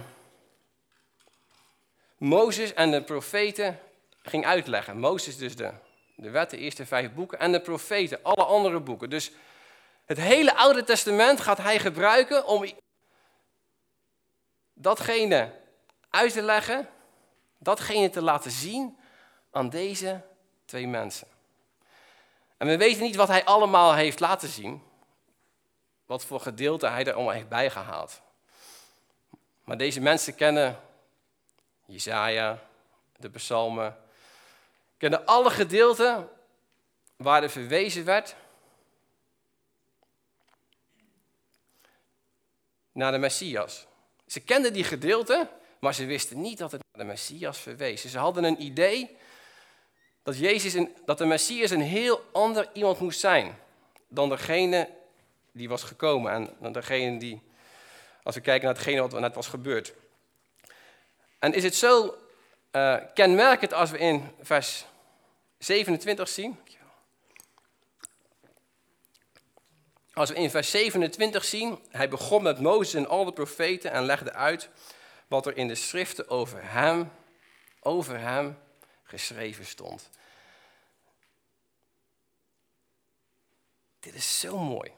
Mozes 2.18 2.74
en 2.74 2.92
de 2.92 3.04
profeten 3.04 3.80
ging 4.22 4.46
uitleggen. 4.46 5.00
Mozes 5.00 5.38
dus 5.38 5.56
de, 5.56 5.74
de 6.16 6.30
wet, 6.30 6.50
de 6.50 6.58
eerste 6.58 6.86
vijf 6.86 7.14
boeken, 7.14 7.40
en 7.40 7.52
de 7.52 7.62
profeten, 7.62 8.24
alle 8.24 8.44
andere 8.44 8.80
boeken. 8.80 9.10
Dus 9.10 9.32
het 10.06 10.18
hele 10.18 10.56
Oude 10.56 10.84
Testament 10.84 11.42
gaat 11.42 11.58
hij 11.58 11.80
gebruiken 11.80 12.46
om 12.46 12.66
datgene 14.74 15.52
uit 16.10 16.34
te 16.34 16.42
leggen, 16.42 16.90
datgene 17.58 18.10
te 18.10 18.22
laten 18.22 18.52
zien 18.52 18.98
aan 19.52 19.70
deze 19.70 20.22
twee 20.66 20.88
mensen. 20.88 21.28
En 22.58 22.68
we 22.68 22.78
weten 22.78 23.04
niet 23.04 23.16
wat 23.16 23.28
hij 23.28 23.46
allemaal 23.46 23.94
heeft 23.94 24.20
laten 24.20 24.50
zien, 24.50 24.84
wat 26.06 26.26
voor 26.26 26.40
gedeelte 26.40 26.88
hij 26.88 27.06
er 27.06 27.14
allemaal 27.14 27.34
heeft 27.34 27.50
bijgehaald. 27.50 28.22
Maar 29.64 29.78
deze 29.78 30.00
mensen 30.00 30.36
kennen 30.36 30.80
Jezaja, 31.86 32.60
de 33.18 33.30
psalmen, 33.30 34.03
kennen 35.04 35.26
alle 35.26 35.50
gedeelten 35.50 36.30
waar 37.16 37.44
er 37.44 37.50
verwezen 37.50 38.06
werd 38.06 38.36
naar 42.92 43.12
de 43.12 43.18
Messias. 43.18 43.86
Ze 44.28 44.40
kenden 44.40 44.74
die 44.74 44.84
gedeelten, 44.84 45.50
maar 45.80 45.94
ze 45.94 46.06
wisten 46.06 46.42
niet 46.42 46.58
dat 46.58 46.72
het 46.72 46.82
naar 46.92 47.06
de 47.06 47.12
Messias 47.12 47.60
verwees. 47.60 48.06
Ze 48.06 48.18
hadden 48.18 48.44
een 48.44 48.62
idee 48.62 49.18
dat, 50.22 50.38
Jezus 50.38 50.74
een, 50.74 50.96
dat 51.06 51.18
de 51.18 51.26
Messias 51.26 51.70
een 51.70 51.82
heel 51.82 52.22
ander 52.32 52.70
iemand 52.74 53.00
moest 53.00 53.20
zijn 53.20 53.58
dan 54.08 54.30
degene 54.30 54.90
die 55.52 55.70
was 55.70 55.84
gekomen 55.84 56.32
en 56.32 56.50
dan 56.60 56.72
degene 56.72 57.20
die, 57.20 57.42
als 58.24 58.36
we 58.36 58.42
kijken 58.42 58.66
naar 58.66 58.76
hetgene 58.76 59.02
wat 59.02 59.20
net 59.20 59.36
was 59.36 59.48
gebeurd. 59.48 59.94
En 61.40 61.54
is 61.54 61.64
het 61.64 61.76
zo 61.76 62.18
uh, 62.72 62.98
kenmerkend 63.14 63.74
als 63.74 63.92
we 63.92 63.98
in 63.98 64.32
vers 64.42 64.86
27 65.64 66.30
zien? 66.30 66.60
Als 70.14 70.30
we 70.30 70.36
in 70.36 70.50
vers 70.50 70.72
27 70.72 71.44
zien, 71.46 71.80
hij 71.90 72.10
begon 72.10 72.44
met 72.44 72.60
Mozes 72.60 72.94
en 72.94 73.08
al 73.08 73.26
de 73.26 73.34
profeten 73.34 73.92
en 73.92 74.06
legde 74.06 74.34
uit 74.34 74.70
wat 75.28 75.46
er 75.46 75.58
in 75.58 75.68
de 75.68 75.76
schriften 75.76 76.30
over 76.30 76.72
hem, 76.72 77.12
over 77.80 78.20
hem 78.20 78.58
geschreven 79.04 79.66
stond. 79.66 80.10
Dit 84.00 84.14
is 84.14 84.40
zo 84.40 84.58
mooi. 84.58 84.92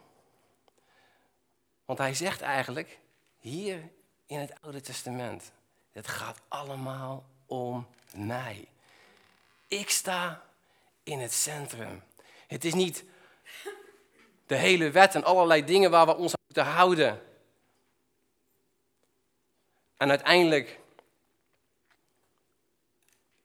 Want 1.85 1.99
hij 1.99 2.13
zegt 2.13 2.41
eigenlijk 2.41 2.99
hier 3.37 3.91
in 4.25 4.39
het 4.39 4.61
Oude 4.61 4.81
Testament, 4.81 5.51
het 5.91 6.07
gaat 6.07 6.41
allemaal 6.47 7.25
om 7.45 7.87
mij. 8.13 8.67
Ik 9.67 9.89
sta 9.89 10.44
in 11.05 11.19
het 11.19 11.33
centrum. 11.33 12.03
Het 12.47 12.65
is 12.65 12.73
niet 12.73 13.03
de 14.45 14.55
hele 14.55 14.91
wet 14.91 15.15
en 15.15 15.23
allerlei 15.23 15.63
dingen 15.63 15.91
waar 15.91 16.05
we 16.05 16.15
ons 16.15 16.31
aan 16.31 16.43
moeten 16.45 16.73
houden. 16.73 17.21
En 19.97 20.09
uiteindelijk 20.09 20.79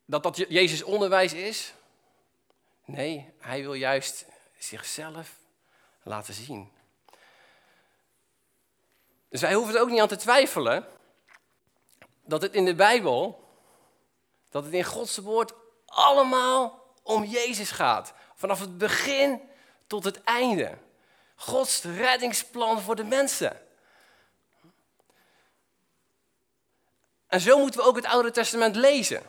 dat 0.05 0.23
dat 0.23 0.37
Jezus 0.37 0.83
onderwijs 0.83 1.33
is. 1.33 1.75
Nee, 2.85 3.33
hij 3.39 3.61
wil 3.61 3.75
juist 3.75 4.27
zichzelf 4.59 5.37
laten 6.03 6.35
zien. 6.35 6.73
Dus 9.29 9.41
wij 9.41 9.55
hoeven 9.55 9.75
er 9.75 9.81
ook 9.81 9.91
niet 9.91 10.01
aan 10.01 10.09
te 10.09 10.17
twijfelen 10.17 10.87
dat 12.25 12.43
het 12.43 12.55
in 12.55 12.65
de 12.65 12.75
Bijbel, 12.75 13.49
dat 14.51 14.65
het 14.65 14.73
in 14.73 14.85
Gods 14.85 15.19
woord 15.19 15.53
allemaal 15.87 16.80
om 17.11 17.25
Jezus 17.25 17.71
gaat. 17.71 18.13
Vanaf 18.35 18.61
het 18.61 18.79
begin 18.79 19.41
tot 19.87 20.05
het 20.05 20.23
einde. 20.23 20.79
Gods 21.37 21.83
reddingsplan 21.83 22.81
voor 22.81 22.97
de 22.97 23.05
mensen. 23.05 23.61
En 27.27 27.41
zo 27.41 27.59
moeten 27.59 27.81
we 27.81 27.87
ook 27.87 27.97
het 27.97 28.07
Oude 28.07 28.31
Testament 28.31 28.77
lezen. 28.77 29.23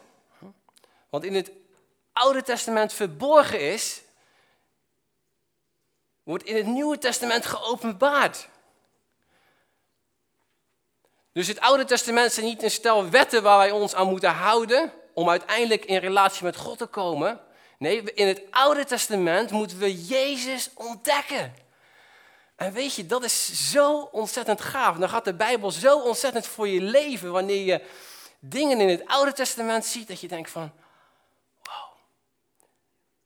Want 1.09 1.23
in 1.23 1.35
het 1.35 1.51
Oude 2.13 2.43
Testament 2.43 2.93
verborgen 2.93 3.59
is, 3.59 4.01
wordt 6.23 6.43
in 6.43 6.55
het 6.55 6.65
Nieuwe 6.65 6.97
Testament 6.97 7.45
geopenbaard. 7.45 8.47
Dus 11.31 11.47
het 11.47 11.59
Oude 11.59 11.85
Testament 11.85 12.31
zijn 12.31 12.45
niet 12.45 12.63
een 12.63 12.71
stel 12.71 13.09
wetten 13.09 13.43
waar 13.43 13.57
wij 13.57 13.71
ons 13.71 13.95
aan 13.95 14.09
moeten 14.09 14.33
houden 14.33 14.93
om 15.13 15.29
uiteindelijk 15.29 15.85
in 15.85 15.97
relatie 15.97 16.43
met 16.43 16.55
God 16.55 16.77
te 16.77 16.85
komen. 16.85 17.41
Nee, 17.81 18.13
in 18.13 18.27
het 18.27 18.41
Oude 18.49 18.85
Testament 18.85 19.51
moeten 19.51 19.77
we 19.77 20.05
Jezus 20.05 20.69
ontdekken. 20.73 21.53
En 22.55 22.73
weet 22.73 22.95
je, 22.95 23.05
dat 23.05 23.23
is 23.23 23.71
zo 23.71 24.01
ontzettend 24.01 24.61
gaaf. 24.61 24.97
Dan 24.97 25.09
gaat 25.09 25.25
de 25.25 25.33
Bijbel 25.33 25.71
zo 25.71 25.99
ontzettend 25.99 26.47
voor 26.47 26.67
je 26.67 26.81
leven 26.81 27.31
wanneer 27.31 27.65
je 27.65 27.85
dingen 28.39 28.79
in 28.79 28.89
het 28.89 29.07
Oude 29.07 29.33
Testament 29.33 29.85
ziet 29.85 30.07
dat 30.07 30.19
je 30.19 30.27
denkt 30.27 30.49
van, 30.49 30.71
wow, 31.63 31.97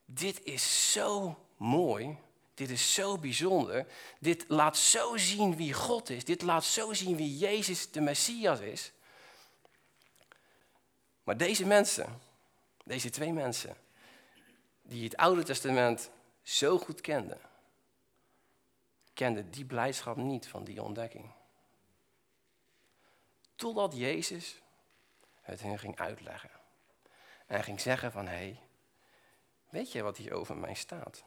dit 0.05 0.43
is 0.43 0.91
zo 0.91 1.39
mooi, 1.57 2.17
dit 2.53 2.69
is 2.69 2.93
zo 2.93 3.17
bijzonder, 3.17 3.87
dit 4.19 4.45
laat 4.47 4.77
zo 4.77 5.17
zien 5.17 5.55
wie 5.55 5.73
God 5.73 6.09
is, 6.09 6.25
dit 6.25 6.41
laat 6.41 6.65
zo 6.65 6.93
zien 6.93 7.15
wie 7.15 7.37
Jezus 7.37 7.91
de 7.91 8.01
Messias 8.01 8.59
is. 8.59 8.91
Maar 11.23 11.37
deze 11.37 11.65
mensen, 11.65 12.21
deze 12.83 13.09
twee 13.09 13.33
mensen, 13.33 13.83
die 14.87 15.03
het 15.03 15.17
Oude 15.17 15.43
Testament 15.43 16.09
zo 16.41 16.77
goed 16.77 17.01
kenden, 17.01 17.39
kende 19.13 19.49
die 19.49 19.65
blijdschap 19.65 20.15
niet 20.15 20.47
van 20.47 20.63
die 20.63 20.83
ontdekking. 20.83 21.31
Totdat 23.55 23.95
Jezus 23.95 24.61
het 25.41 25.61
hun 25.61 25.79
ging 25.79 25.99
uitleggen. 25.99 26.49
En 27.45 27.63
ging 27.63 27.81
zeggen 27.81 28.11
van, 28.11 28.27
hé, 28.27 28.35
hey, 28.35 28.59
weet 29.69 29.91
je 29.91 30.01
wat 30.01 30.17
hier 30.17 30.33
over 30.33 30.57
mij 30.57 30.73
staat? 30.73 31.23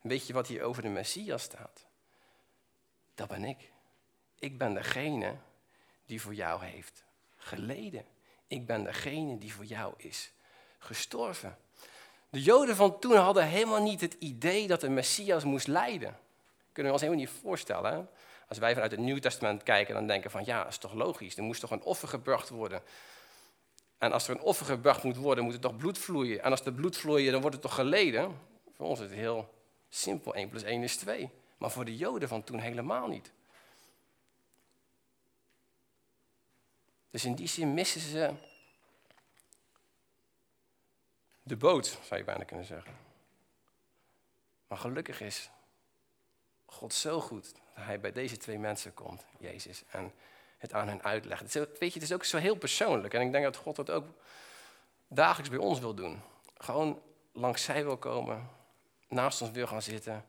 Weet 0.00 0.26
je 0.26 0.32
wat 0.32 0.46
hier 0.46 0.62
over 0.62 0.82
de 0.82 0.88
Messias 0.88 1.42
staat? 1.42 1.86
Dat 3.14 3.28
ben 3.28 3.44
ik. 3.44 3.72
Ik 4.38 4.58
ben 4.58 4.74
degene 4.74 5.36
die 6.06 6.20
voor 6.20 6.34
jou 6.34 6.64
heeft 6.64 7.04
geleden. 7.36 8.04
Ik 8.46 8.66
ben 8.66 8.84
degene 8.84 9.38
die 9.38 9.54
voor 9.54 9.64
jou 9.64 9.94
is 9.96 10.32
gestorven. 10.78 11.58
De 12.32 12.42
Joden 12.42 12.76
van 12.76 12.98
toen 12.98 13.16
hadden 13.16 13.46
helemaal 13.46 13.82
niet 13.82 14.00
het 14.00 14.16
idee 14.18 14.66
dat 14.66 14.80
de 14.80 14.88
Messias 14.88 15.44
moest 15.44 15.66
lijden. 15.66 16.18
Kunnen 16.72 16.92
we 16.92 16.98
ons 16.98 17.00
helemaal 17.00 17.24
niet 17.24 17.40
voorstellen. 17.42 18.08
Als 18.48 18.58
wij 18.58 18.72
vanuit 18.72 18.90
het 18.90 19.00
Nieuw 19.00 19.18
Testament 19.18 19.62
kijken, 19.62 19.94
dan 19.94 20.06
denken 20.06 20.30
van 20.30 20.44
ja, 20.44 20.62
dat 20.62 20.72
is 20.72 20.78
toch 20.78 20.94
logisch. 20.94 21.36
Er 21.36 21.42
moest 21.42 21.60
toch 21.60 21.70
een 21.70 21.82
offer 21.82 22.08
gebracht 22.08 22.48
worden. 22.48 22.82
En 23.98 24.12
als 24.12 24.28
er 24.28 24.34
een 24.34 24.42
offer 24.42 24.66
gebracht 24.66 25.02
moet 25.02 25.16
worden, 25.16 25.44
moet 25.44 25.54
er 25.54 25.60
toch 25.60 25.76
bloed 25.76 25.98
vloeien. 25.98 26.42
En 26.42 26.50
als 26.50 26.64
er 26.64 26.72
bloed 26.72 26.96
vloeit, 26.96 27.30
dan 27.30 27.40
wordt 27.40 27.56
het 27.56 27.64
toch 27.64 27.74
geleden. 27.74 28.38
Voor 28.76 28.86
ons 28.86 29.00
is 29.00 29.06
het 29.10 29.14
heel 29.14 29.54
simpel. 29.88 30.34
1 30.34 30.48
plus 30.48 30.62
1 30.62 30.82
is 30.82 30.96
2. 30.96 31.30
Maar 31.58 31.70
voor 31.70 31.84
de 31.84 31.96
Joden 31.96 32.28
van 32.28 32.44
toen 32.44 32.58
helemaal 32.58 33.08
niet. 33.08 33.32
Dus 37.10 37.24
in 37.24 37.34
die 37.34 37.48
zin 37.48 37.74
missen 37.74 38.00
ze 38.00 38.30
de 41.42 41.56
boot, 41.56 41.86
zou 41.86 42.20
je 42.20 42.24
bijna 42.24 42.44
kunnen 42.44 42.66
zeggen. 42.66 42.96
Maar 44.66 44.78
gelukkig 44.78 45.20
is 45.20 45.50
God 46.64 46.94
zo 46.94 47.20
goed 47.20 47.54
dat 47.74 47.84
hij 47.84 48.00
bij 48.00 48.12
deze 48.12 48.36
twee 48.36 48.58
mensen 48.58 48.94
komt, 48.94 49.24
Jezus, 49.38 49.84
en 49.90 50.12
het 50.58 50.72
aan 50.72 50.88
hen 50.88 51.02
uitlegt. 51.02 51.52
Weet 51.52 51.68
je, 51.78 52.00
het 52.00 52.02
is 52.02 52.12
ook 52.12 52.24
zo 52.24 52.36
heel 52.36 52.56
persoonlijk. 52.56 53.14
En 53.14 53.20
ik 53.20 53.32
denk 53.32 53.44
dat 53.44 53.56
God 53.56 53.76
dat 53.76 53.90
ook 53.90 54.06
dagelijks 55.08 55.50
bij 55.50 55.58
ons 55.58 55.78
wil 55.78 55.94
doen. 55.94 56.20
Gewoon 56.56 57.02
langs 57.32 57.64
zij 57.64 57.84
wil 57.84 57.96
komen, 57.96 58.48
naast 59.08 59.42
ons 59.42 59.50
wil 59.50 59.66
gaan 59.66 59.82
zitten 59.82 60.26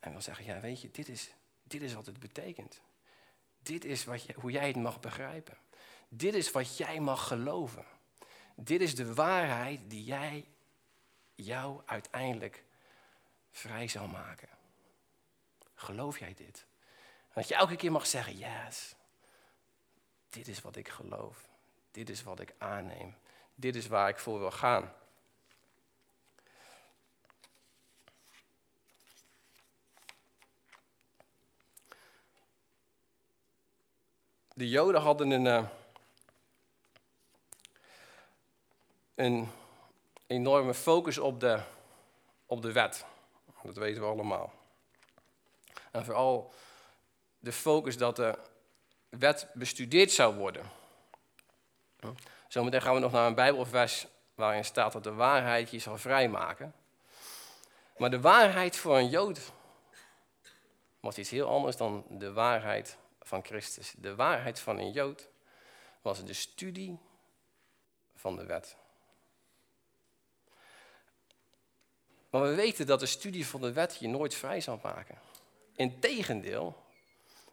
en 0.00 0.12
wil 0.12 0.20
zeggen, 0.20 0.44
ja 0.44 0.60
weet 0.60 0.80
je, 0.80 0.90
dit 0.90 1.08
is, 1.08 1.30
dit 1.62 1.82
is 1.82 1.94
wat 1.94 2.06
het 2.06 2.18
betekent. 2.18 2.80
Dit 3.58 3.84
is 3.84 4.04
wat 4.04 4.22
je, 4.22 4.34
hoe 4.40 4.50
jij 4.50 4.66
het 4.66 4.76
mag 4.76 5.00
begrijpen. 5.00 5.56
Dit 6.08 6.34
is 6.34 6.50
wat 6.50 6.76
jij 6.76 7.00
mag 7.00 7.26
geloven. 7.26 7.84
Dit 8.54 8.80
is 8.80 8.94
de 8.94 9.14
waarheid 9.14 9.80
die 9.86 10.04
jij 10.04 10.44
jou 11.36 11.82
uiteindelijk 11.86 12.64
vrij 13.50 13.88
zal 13.88 14.06
maken. 14.06 14.48
Geloof 15.74 16.18
jij 16.18 16.34
dit? 16.34 16.66
dat 17.36 17.48
je 17.48 17.54
elke 17.54 17.76
keer 17.76 17.92
mag 17.92 18.06
zeggen, 18.06 18.36
yes, 18.36 18.94
dit 20.30 20.48
is 20.48 20.60
wat 20.60 20.76
ik 20.76 20.88
geloof. 20.88 21.48
Dit 21.90 22.08
is 22.08 22.22
wat 22.22 22.40
ik 22.40 22.54
aanneem. 22.58 23.16
Dit 23.54 23.76
is 23.76 23.86
waar 23.86 24.08
ik 24.08 24.18
voor 24.18 24.38
wil 24.38 24.50
gaan. 24.50 24.92
De 34.54 34.68
Joden 34.68 35.00
hadden 35.00 35.30
een, 35.30 35.44
uh, 35.44 35.68
een 39.14 39.50
enorme 40.26 40.74
focus 40.74 41.18
op 41.18 41.40
de, 41.40 41.60
op 42.46 42.62
de 42.62 42.72
wet. 42.72 43.04
Dat 43.62 43.76
weten 43.76 44.02
we 44.02 44.08
allemaal. 44.08 44.52
En 45.90 46.04
vooral 46.04 46.52
de 47.38 47.52
focus 47.52 47.96
dat 47.96 48.16
de 48.16 48.38
wet 49.08 49.48
bestudeerd 49.54 50.12
zou 50.12 50.34
worden. 50.34 50.70
Zometeen 52.48 52.82
gaan 52.82 52.94
we 52.94 53.00
nog 53.00 53.12
naar 53.12 53.26
een 53.26 53.34
Bijbelvers 53.34 54.06
waarin 54.34 54.64
staat 54.64 54.92
dat 54.92 55.04
de 55.04 55.12
waarheid 55.12 55.70
je 55.70 55.78
zal 55.78 55.98
vrijmaken. 55.98 56.74
Maar 57.96 58.10
de 58.10 58.20
waarheid 58.20 58.76
voor 58.76 58.96
een 58.96 59.08
Jood 59.08 59.52
was 61.00 61.18
iets 61.18 61.30
heel 61.30 61.48
anders 61.48 61.76
dan 61.76 62.04
de 62.08 62.32
waarheid 62.32 62.98
van 63.22 63.44
Christus. 63.44 63.94
De 63.96 64.14
waarheid 64.14 64.60
van 64.60 64.78
een 64.78 64.92
Jood 64.92 65.28
was 66.02 66.24
de 66.24 66.32
studie 66.32 66.98
van 68.14 68.36
de 68.36 68.46
wet. 68.46 68.76
Maar 72.36 72.48
we 72.48 72.54
weten 72.54 72.86
dat 72.86 73.00
de 73.00 73.06
studie 73.06 73.46
van 73.46 73.60
de 73.60 73.72
wet 73.72 73.96
je 74.00 74.08
nooit 74.08 74.34
vrij 74.34 74.60
zal 74.60 74.80
maken. 74.82 75.18
Integendeel, 75.76 76.84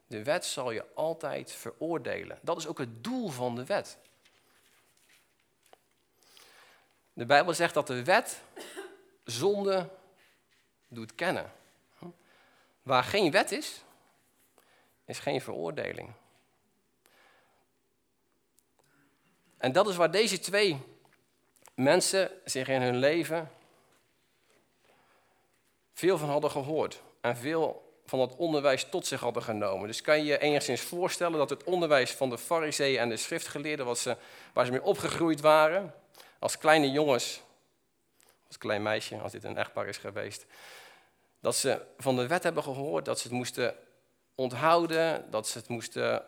de 0.08 0.24
wet 0.24 0.46
zal 0.46 0.72
je 0.72 0.86
altijd 0.94 1.52
veroordelen. 1.52 2.40
Dat 2.42 2.58
is 2.58 2.68
ook 2.68 2.78
het 2.78 3.04
doel 3.04 3.30
van 3.30 3.56
de 3.56 3.66
wet. 3.66 3.98
De 7.14 7.26
Bijbel 7.26 7.54
zegt 7.54 7.74
dat 7.74 7.88
de 7.88 8.04
wet 8.04 8.42
zonde 9.24 9.90
doet 10.88 11.16
kennen. 11.16 11.52
Waar 12.82 13.04
geen 13.04 13.32
wet 13.32 13.52
is, 13.52 13.82
is 15.06 15.20
geen 15.20 15.42
veroordeling. 15.42 16.12
En 19.58 19.72
dat 19.72 19.88
is 19.88 19.96
waar 19.96 20.12
deze 20.12 20.40
twee 20.40 20.82
mensen 21.74 22.32
zich 22.46 22.68
in 22.68 22.82
hun 22.82 22.98
leven 22.98 23.52
veel 25.94 26.18
van 26.18 26.30
hadden 26.30 26.52
gehoord. 26.52 27.02
En 27.22 27.38
veel 27.38 27.92
van 28.06 28.20
dat 28.20 28.36
onderwijs 28.36 28.90
tot 28.90 29.08
zich 29.08 29.20
hadden 29.20 29.44
genomen. 29.44 29.88
Dus 29.88 30.02
kan 30.02 30.18
je 30.18 30.24
je 30.24 30.40
enigszins 30.40 30.82
voorstellen 30.82 31.38
dat 31.38 31.50
het 31.50 31.64
onderwijs 31.64 32.12
van 32.12 32.30
de 32.30 32.38
fariseeën 32.38 33.00
en 33.00 33.10
de 33.10 33.18
schriftgeleerden, 33.18 33.86
wat 33.86 33.98
ze, 33.98 34.18
waar 34.54 34.66
ze 34.66 34.72
mee 34.72 34.84
opgegroeid 34.84 35.42
waren, 35.42 35.94
als 36.40 36.58
kleine 36.58 36.92
jongens, 36.92 37.42
als 38.48 38.58
klein 38.58 38.82
meisje, 38.82 39.18
als 39.18 39.32
dit 39.32 39.44
een 39.44 39.58
echtpaar 39.58 39.88
is 39.88 39.98
geweest, 39.98 40.46
dat 41.40 41.56
ze 41.56 41.82
van 41.98 42.16
de 42.16 42.28
wet 42.28 42.44
hebben 42.44 42.64
gehoord, 42.64 43.06
dat 43.06 43.20
ze 43.20 43.28
het 43.28 43.38
moesten 43.38 43.76
onthouden, 44.36 45.32
dat 45.32 45.48
ze 45.48 45.58
het 45.58 45.68
moesten 45.68 46.24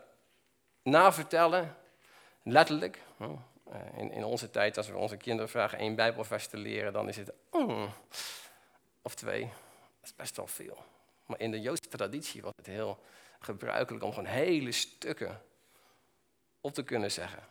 navertellen, 0.84 1.76
letterlijk. 2.44 3.02
Eh, 3.72 3.80
in, 3.98 4.12
in 4.12 4.24
onze 4.24 4.50
tijd, 4.50 4.78
als 4.78 4.88
we 4.88 4.98
onze 4.98 5.18
kinderen 5.18 5.50
vragen 5.50 5.78
één 5.78 5.96
Bijbelvers 5.96 6.48
te 6.48 6.58
leren, 6.58 6.94
dan 6.94 7.10
is 7.10 7.18
het 7.18 7.32
mm, 7.52 7.90
of 9.06 9.16
twee. 9.16 9.42
Dat 9.42 10.04
is 10.04 10.16
best 10.16 10.36
wel 10.36 10.48
veel. 10.48 10.78
Maar 11.26 11.40
in 11.40 11.52
de 11.52 11.62
Joodse 11.62 11.90
traditie 11.90 12.42
was 12.42 12.54
het 12.56 12.66
heel 12.66 13.00
gebruikelijk 13.40 14.04
om 14.04 14.14
gewoon 14.14 14.30
hele 14.30 14.72
stukken 14.72 15.42
op 16.62 16.74
te 16.74 16.84
kunnen 16.84 17.12
zeggen. 17.12 17.44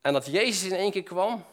En 0.00 0.12
dat 0.12 0.26
Jezus 0.26 0.70
in 0.70 0.76
één 0.76 0.90
keer 0.90 1.02
kwam 1.02 1.44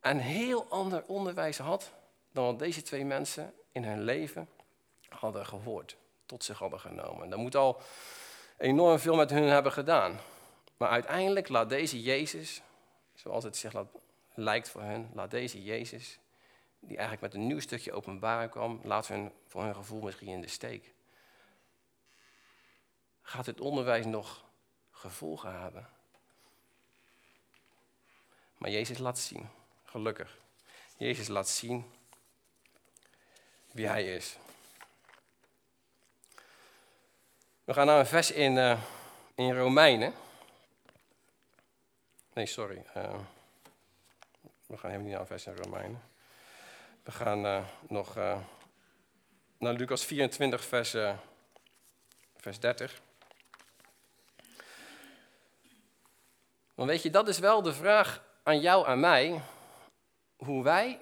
en 0.00 0.18
heel 0.18 0.66
ander 0.68 1.04
onderwijs 1.06 1.58
had 1.58 1.92
dan 2.32 2.44
wat 2.44 2.58
deze 2.58 2.82
twee 2.82 3.04
mensen 3.04 3.54
in 3.72 3.84
hun 3.84 4.02
leven 4.02 4.48
hadden 5.08 5.46
gehoord, 5.46 5.96
tot 6.26 6.44
zich 6.44 6.58
hadden 6.58 6.80
genomen. 6.80 7.30
Dat 7.30 7.38
moet 7.38 7.56
al 7.56 7.80
enorm 8.56 8.98
veel 8.98 9.16
met 9.16 9.30
hun 9.30 9.48
hebben 9.48 9.72
gedaan. 9.72 10.20
Maar 10.76 10.88
uiteindelijk 10.88 11.48
laat 11.48 11.68
deze 11.68 12.02
Jezus, 12.02 12.62
zoals 13.14 13.44
het 13.44 13.56
zich 13.56 13.72
laat, 13.72 13.88
lijkt 14.34 14.68
voor 14.68 14.82
hen, 14.82 15.10
laat 15.14 15.30
deze 15.30 15.62
Jezus 15.62 16.18
die 16.80 16.96
eigenlijk 16.96 17.20
met 17.20 17.34
een 17.34 17.46
nieuw 17.46 17.60
stukje 17.60 17.92
openbaring 17.92 18.50
kwam, 18.50 18.80
laat 18.84 19.08
hun 19.08 19.32
voor 19.46 19.62
hun 19.62 19.74
gevoel 19.74 20.00
misschien 20.00 20.28
in 20.28 20.40
de 20.40 20.48
steek. 20.48 20.94
Gaat 23.22 23.46
het 23.46 23.60
onderwijs 23.60 24.06
nog 24.06 24.44
gevolgen 24.90 25.60
hebben? 25.60 25.88
Maar 28.58 28.70
Jezus 28.70 28.98
laat 28.98 29.18
zien, 29.18 29.48
gelukkig. 29.84 30.38
Jezus 30.96 31.28
laat 31.28 31.48
zien 31.48 31.92
wie 33.70 33.86
Hij 33.86 34.14
is. 34.14 34.36
We 37.64 37.74
gaan 37.74 37.86
naar 37.86 37.98
een 37.98 38.06
vers 38.06 38.30
in, 38.30 38.56
uh, 38.56 38.82
in 39.34 39.56
Romeinen. 39.56 40.14
Nee, 42.32 42.46
sorry. 42.46 42.84
Uh, 42.96 43.18
we 44.72 44.78
gaan 44.78 44.90
helemaal 44.90 45.10
niet 45.10 45.18
naar 45.18 45.26
vers 45.26 45.46
in 45.46 45.56
Romeinen. 45.56 46.02
We 47.02 47.10
gaan 47.10 47.44
uh, 47.44 47.64
nog 47.88 48.16
uh, 48.16 48.40
naar 49.58 49.72
Lucas 49.72 50.04
24, 50.04 50.64
vers, 50.64 50.94
uh, 50.94 51.18
vers 52.36 52.60
30. 52.60 53.02
Want 56.74 56.88
weet 56.88 57.02
je, 57.02 57.10
dat 57.10 57.28
is 57.28 57.38
wel 57.38 57.62
de 57.62 57.72
vraag 57.72 58.24
aan 58.42 58.60
jou 58.60 58.86
en 58.86 59.00
mij. 59.00 59.40
Hoe 60.36 60.62
wij 60.62 61.00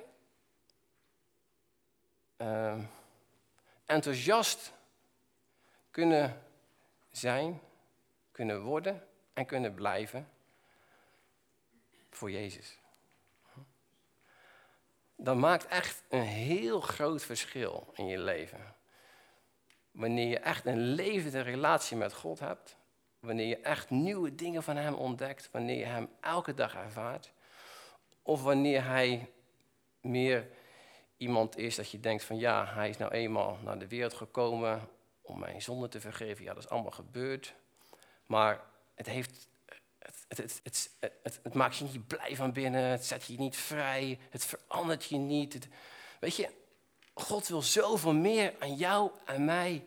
enthousiast 3.87 4.73
kunnen 5.91 6.43
zijn, 7.11 7.61
kunnen 8.33 8.63
worden 8.63 9.07
en 9.33 9.47
kunnen 9.47 9.75
blijven 9.75 10.29
voor 12.11 12.31
Jezus 12.31 12.81
dat 15.23 15.37
maakt 15.37 15.67
echt 15.67 16.03
een 16.09 16.23
heel 16.23 16.81
groot 16.81 17.23
verschil 17.23 17.93
in 17.95 18.07
je 18.07 18.19
leven. 18.19 18.75
Wanneer 19.91 20.29
je 20.29 20.39
echt 20.39 20.67
een 20.67 20.79
levende 20.79 21.41
relatie 21.41 21.97
met 21.97 22.13
God 22.13 22.39
hebt 22.39 22.79
wanneer 23.21 23.47
je 23.47 23.57
echt 23.57 23.91
nieuwe 23.91 24.35
dingen 24.35 24.63
van 24.63 24.77
Hem 24.77 24.95
ontdekt, 24.95 25.49
wanneer 25.53 25.79
je 25.79 25.85
Hem 25.85 26.09
elke 26.21 26.55
dag 26.55 26.75
ervaart, 26.75 27.33
of 28.23 28.43
wanneer 28.43 28.85
Hij 28.85 29.31
meer 30.01 30.49
iemand 31.17 31.57
is 31.57 31.75
dat 31.75 31.91
je 31.91 32.01
denkt 32.01 32.25
van 32.25 32.39
ja, 32.39 32.67
Hij 32.67 32.89
is 32.89 32.97
nou 32.97 33.13
eenmaal 33.13 33.59
naar 33.65 33.79
de 33.79 33.89
wereld 33.89 34.15
gekomen 34.15 34.89
om 35.23 35.39
mijn 35.39 35.63
zonde 35.63 35.89
te 35.89 36.01
vergeven. 36.01 36.45
Ja, 36.45 36.55
dat 36.55 36.63
is 36.63 36.69
allemaal 36.69 36.91
gebeurd. 36.91 37.55
Maar 38.27 38.61
het, 38.95 39.07
heeft, 39.07 39.49
het, 40.29 40.61
het, 40.63 40.91
het, 41.23 41.55
maakt 41.55 41.77
je 41.77 41.85
niet 41.85 42.07
blij 42.07 42.37
van 42.37 42.53
binnen, 42.53 42.83
het 42.83 43.07
zet 43.07 43.25
je 43.25 43.39
niet 43.39 43.57
vrij, 43.57 44.19
het 44.31 44.45
verandert 44.45 45.05
je 45.05 45.17
niet. 45.17 45.69
weet 46.21 46.37
je, 46.37 46.51
God 47.15 47.49
wil 47.49 47.63
zoveel 47.63 48.15
meer 48.15 48.55
aan 48.59 48.75
jou 48.75 49.11
en 49.25 49.45
mij 49.45 49.87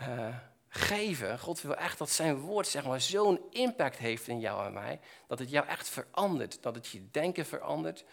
uh, 0.00 0.36
geven. 0.68 1.38
God 1.38 1.60
wil 1.60 1.76
echt 1.76 1.98
dat 1.98 2.10
zijn 2.10 2.36
woord 2.36 2.66
zeg 2.66 2.84
maar, 2.84 3.00
zo'n 3.00 3.40
impact 3.50 3.96
heeft 3.96 4.28
in 4.28 4.40
jou 4.40 4.66
en 4.66 4.72
mij, 4.72 5.00
dat 5.26 5.38
het 5.38 5.50
jou 5.50 5.66
echt 5.66 5.88
verandert, 5.88 6.62
dat 6.62 6.74
het 6.74 6.86
je 6.86 7.10
denken 7.10 7.46
verandert, 7.46 8.04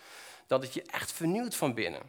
dat 0.48 0.62
het 0.62 0.74
je 0.74 0.84
echt 0.84 1.12
vernieuwt 1.12 1.56
van 1.56 1.74
binnen. 1.74 2.02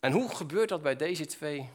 En 0.00 0.12
hoe 0.12 0.34
gebeurt 0.34 0.68
dat 0.68 0.82
bij 0.82 0.96
deze 0.96 1.26
twee, 1.26 1.70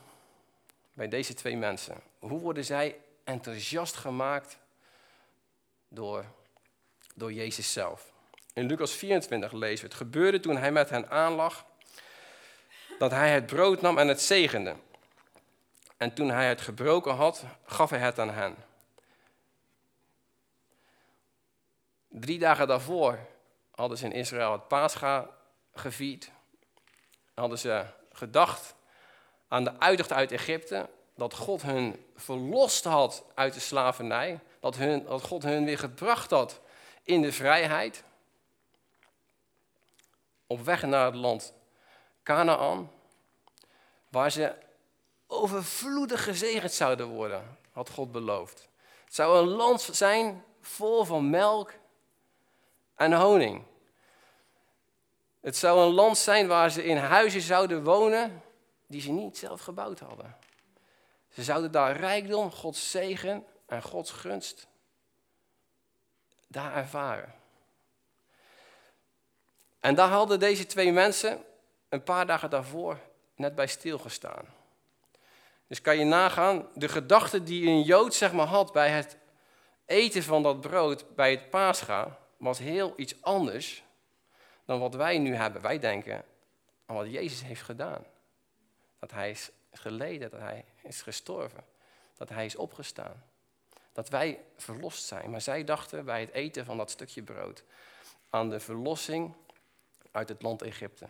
bij 0.94 1.08
deze 1.08 1.34
twee 1.34 1.58
mensen? 1.58 2.02
Hoe 2.20 2.40
worden 2.40 2.66
zij 2.66 3.00
enthousiast 3.24 3.96
gemaakt 3.96 4.58
door, 5.88 6.26
door 7.16 7.34
Jezus 7.34 7.74
zelf? 7.74 8.12
In 8.54 8.66
Lucas 8.66 8.92
24 8.92 9.52
lezen 9.52 9.86
we: 9.86 9.92
Het 9.92 10.02
gebeurde 10.02 10.40
toen 10.40 10.58
hij 10.58 10.72
met 10.72 10.90
hen 10.90 11.10
aanlag 11.10 11.66
dat 13.00 13.12
hij 13.12 13.34
het 13.34 13.46
brood 13.46 13.82
nam 13.82 13.98
en 13.98 14.08
het 14.08 14.22
zegende. 14.22 14.76
En 15.98 16.14
toen 16.14 16.30
hij 16.30 16.48
het 16.48 16.62
gebroken 16.62 17.16
had, 17.16 17.44
gaf 17.66 17.90
hij 17.90 18.00
het 18.00 18.20
aan 18.20 18.30
hen. 18.30 18.56
Drie 22.08 22.40
dagen 22.40 22.68
daarvoor 22.68 23.20
hadden 23.72 23.98
ze 23.98 24.06
in 24.06 24.12
Israël 24.12 24.52
het 24.52 24.68
Pascha 24.68 25.30
gevierd. 25.74 26.32
Hadden 27.34 27.60
ze 27.60 27.86
gedacht 28.12 28.76
aan 29.54 29.64
de 29.64 29.80
uittocht 29.80 30.12
uit 30.12 30.32
Egypte. 30.32 30.90
Dat 31.16 31.34
God 31.34 31.62
hun 31.62 32.06
verlost 32.16 32.84
had 32.84 33.24
uit 33.34 33.54
de 33.54 33.60
slavernij. 33.60 34.40
Dat, 34.60 34.76
hun, 34.76 35.06
dat 35.06 35.22
God 35.22 35.44
hun 35.44 35.66
weer 35.66 35.78
gebracht 35.78 36.30
had 36.30 36.60
in 37.04 37.22
de 37.22 37.32
vrijheid. 37.32 38.04
Op 40.48 40.62
weg 40.62 40.82
naar 40.82 41.06
het 41.06 41.16
land 41.16 41.54
Canaan, 42.24 42.92
waar 44.10 44.32
ze 44.32 44.56
overvloedig 45.28 46.24
gezegend 46.24 46.72
zouden 46.72 47.08
worden, 47.08 47.58
had 47.72 47.90
God 47.90 48.12
beloofd. 48.12 48.68
Het 49.06 49.16
zou 49.16 49.38
een 49.38 49.48
land 49.48 49.82
zijn 49.92 50.44
vol 50.62 51.04
van 51.04 51.30
melk 51.30 51.74
en 52.96 53.14
honing. 53.14 53.64
Het 55.42 55.58
zou 55.58 55.80
een 55.80 55.94
land 55.94 56.18
zijn 56.18 56.48
waar 56.48 56.72
ze 56.72 56.84
in 56.86 56.98
huizen 56.98 57.42
zouden 57.42 57.84
wonen 57.84 58.42
die 58.94 59.02
ze 59.02 59.12
niet 59.12 59.38
zelf 59.38 59.62
gebouwd 59.62 60.00
hadden. 60.00 60.36
Ze 61.30 61.44
zouden 61.44 61.72
daar 61.72 61.98
rijkdom, 61.98 62.52
Gods 62.52 62.92
zegen 62.92 63.46
en 63.66 63.82
Gods 63.82 64.12
gunst 64.12 64.68
daar 66.48 66.76
ervaren. 66.76 67.34
En 69.80 69.96
daar 69.96 70.10
hadden 70.10 70.40
deze 70.40 70.66
twee 70.66 70.92
mensen 70.92 71.44
een 71.90 72.04
paar 72.04 72.26
dagen 72.26 72.50
daarvoor 72.50 73.00
net 73.36 73.56
bij 73.56 73.68
stilgestaan. 73.68 74.46
Dus 75.68 75.82
kan 75.82 75.98
je 75.98 76.06
nagaan, 76.06 76.68
de 76.74 76.88
gedachte 76.90 77.44
die 77.44 77.68
een 77.68 77.82
Jood 77.82 78.14
zeg 78.14 78.34
maar, 78.34 78.48
had 78.48 78.72
bij 78.72 78.90
het 78.90 79.18
eten 79.86 80.24
van 80.24 80.44
dat 80.44 80.62
brood 80.62 81.16
bij 81.16 81.32
het 81.32 81.50
paascha, 81.50 82.20
was 82.38 82.60
heel 82.60 82.94
iets 82.96 83.22
anders 83.22 83.84
dan 84.66 84.80
wat 84.80 84.96
wij 84.96 85.18
nu 85.18 85.36
hebben. 85.36 85.62
Wij 85.62 85.80
denken 85.80 86.26
aan 86.86 86.96
wat 86.96 87.12
Jezus 87.12 87.44
heeft 87.44 87.62
gedaan. 87.62 88.13
Dat 89.04 89.12
hij 89.12 89.30
is 89.30 89.52
geleden, 89.72 90.30
dat 90.30 90.40
hij 90.40 90.66
is 90.82 91.02
gestorven, 91.02 91.66
dat 92.18 92.30
hij 92.30 92.46
is 92.46 92.56
opgestaan. 92.56 93.24
Dat 93.92 94.10
wij 94.10 94.44
verlost 94.58 95.06
zijn. 95.06 95.30
Maar 95.30 95.42
zij 95.42 95.64
dachten 95.64 96.06
bij 96.06 96.20
het 96.20 96.32
eten 96.32 96.66
van 96.66 96.78
dat 96.78 96.92
stukje 96.92 97.24
brood 97.24 97.64
aan 98.30 98.50
de 98.50 98.60
verlossing 98.60 99.36
uit 100.12 100.30
het 100.30 100.42
land 100.42 100.62
Egypte. 100.62 101.08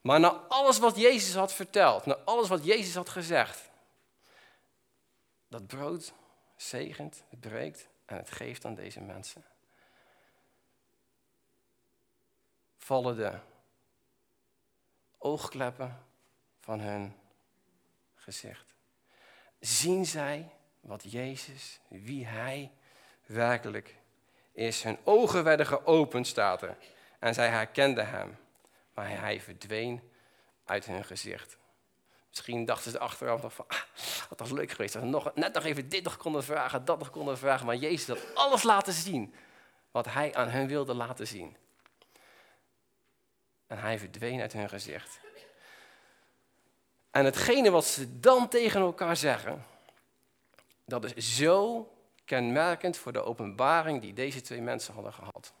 Maar 0.00 0.20
na 0.20 0.28
alles 0.28 0.78
wat 0.78 0.96
Jezus 0.96 1.34
had 1.34 1.52
verteld, 1.52 2.06
na 2.06 2.14
alles 2.14 2.48
wat 2.48 2.64
Jezus 2.64 2.94
had 2.94 3.08
gezegd, 3.08 3.70
dat 5.48 5.66
brood 5.66 6.12
zegent, 6.56 7.22
het 7.28 7.40
breekt 7.40 7.88
en 8.04 8.16
het 8.16 8.30
geeft 8.30 8.64
aan 8.64 8.74
deze 8.74 9.00
mensen. 9.00 9.44
Vallen 12.78 13.16
de 13.16 13.38
oogkleppen 15.18 16.10
van 16.62 16.80
hun 16.80 17.14
gezicht. 18.14 18.74
Zien 19.60 20.06
zij 20.06 20.48
wat 20.80 21.12
Jezus, 21.12 21.80
wie 21.88 22.26
Hij 22.26 22.70
werkelijk 23.26 23.96
is. 24.52 24.82
Hun 24.82 24.98
ogen 25.04 25.44
werden 25.44 25.66
geopend, 25.66 26.26
staat. 26.26 26.66
En 27.18 27.34
zij 27.34 27.48
herkenden 27.48 28.08
Hem 28.08 28.36
maar 28.94 29.20
hij 29.20 29.40
verdween 29.40 30.10
uit 30.64 30.84
hun 30.84 31.04
gezicht. 31.04 31.56
Misschien 32.28 32.64
dachten 32.64 32.90
ze 32.90 32.98
achteraf 32.98 33.42
nog 33.42 33.54
van, 33.54 33.64
ah, 33.68 33.78
was 34.36 34.50
leuk 34.50 34.70
geweest. 34.70 34.92
Dat 34.92 35.02
we 35.02 35.08
nog, 35.08 35.34
net 35.34 35.54
nog 35.54 35.64
even 35.64 35.88
dit 35.88 36.04
nog 36.04 36.16
konden 36.16 36.44
vragen, 36.44 36.84
dat 36.84 36.98
nog 36.98 37.10
konden 37.10 37.38
vragen. 37.38 37.66
Maar 37.66 37.76
Jezus 37.76 38.06
had 38.08 38.34
alles 38.34 38.62
laten 38.62 38.92
zien 38.92 39.34
wat 39.90 40.06
hij 40.06 40.34
aan 40.34 40.48
hen 40.48 40.66
wilde 40.66 40.94
laten 40.94 41.26
zien. 41.26 41.56
En 43.66 43.78
hij 43.78 43.98
verdween 43.98 44.40
uit 44.40 44.52
hun 44.52 44.68
gezicht. 44.68 45.20
En 47.12 47.24
hetgene 47.24 47.70
wat 47.70 47.84
ze 47.84 48.20
dan 48.20 48.48
tegen 48.48 48.80
elkaar 48.80 49.16
zeggen, 49.16 49.64
dat 50.84 51.04
is 51.04 51.36
zo 51.36 51.86
kenmerkend 52.24 52.96
voor 52.96 53.12
de 53.12 53.22
openbaring 53.22 54.00
die 54.00 54.12
deze 54.12 54.40
twee 54.40 54.60
mensen 54.60 54.94
hadden 54.94 55.12
gehad. 55.12 55.52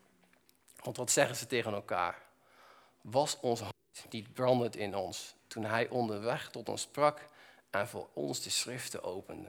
Want 0.82 0.96
wat 0.96 1.10
zeggen 1.10 1.36
ze 1.36 1.46
tegen 1.46 1.72
elkaar? 1.72 2.22
was 3.02 3.40
ons 3.40 3.60
hart 3.60 3.74
niet 4.10 4.32
brandend 4.32 4.76
in 4.76 4.94
ons 4.94 5.34
toen 5.46 5.64
hij 5.64 5.88
onderweg 5.88 6.50
tot 6.50 6.68
ons 6.68 6.80
sprak 6.80 7.24
en 7.70 7.88
voor 7.88 8.08
ons 8.12 8.42
de 8.42 8.50
schriften 8.50 9.02
opende. 9.02 9.48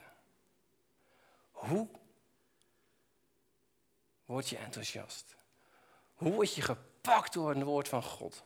Hoe 1.52 1.88
word 4.26 4.50
je 4.50 4.58
enthousiast? 4.58 5.36
Hoe 6.14 6.32
word 6.32 6.54
je 6.56 6.62
gepakt 6.62 7.34
door 7.34 7.50
het 7.50 7.64
woord 7.64 7.88
van 7.88 8.04
God? 8.04 8.44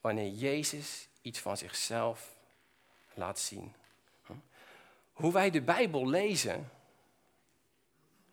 Wanneer 0.00 0.28
Jezus 0.30 1.08
iets 1.22 1.38
van 1.38 1.56
zichzelf 1.56 2.36
laat 3.18 3.38
zien. 3.38 3.74
Hoe 5.12 5.32
wij 5.32 5.50
de 5.50 5.62
Bijbel 5.62 6.08
lezen, 6.08 6.70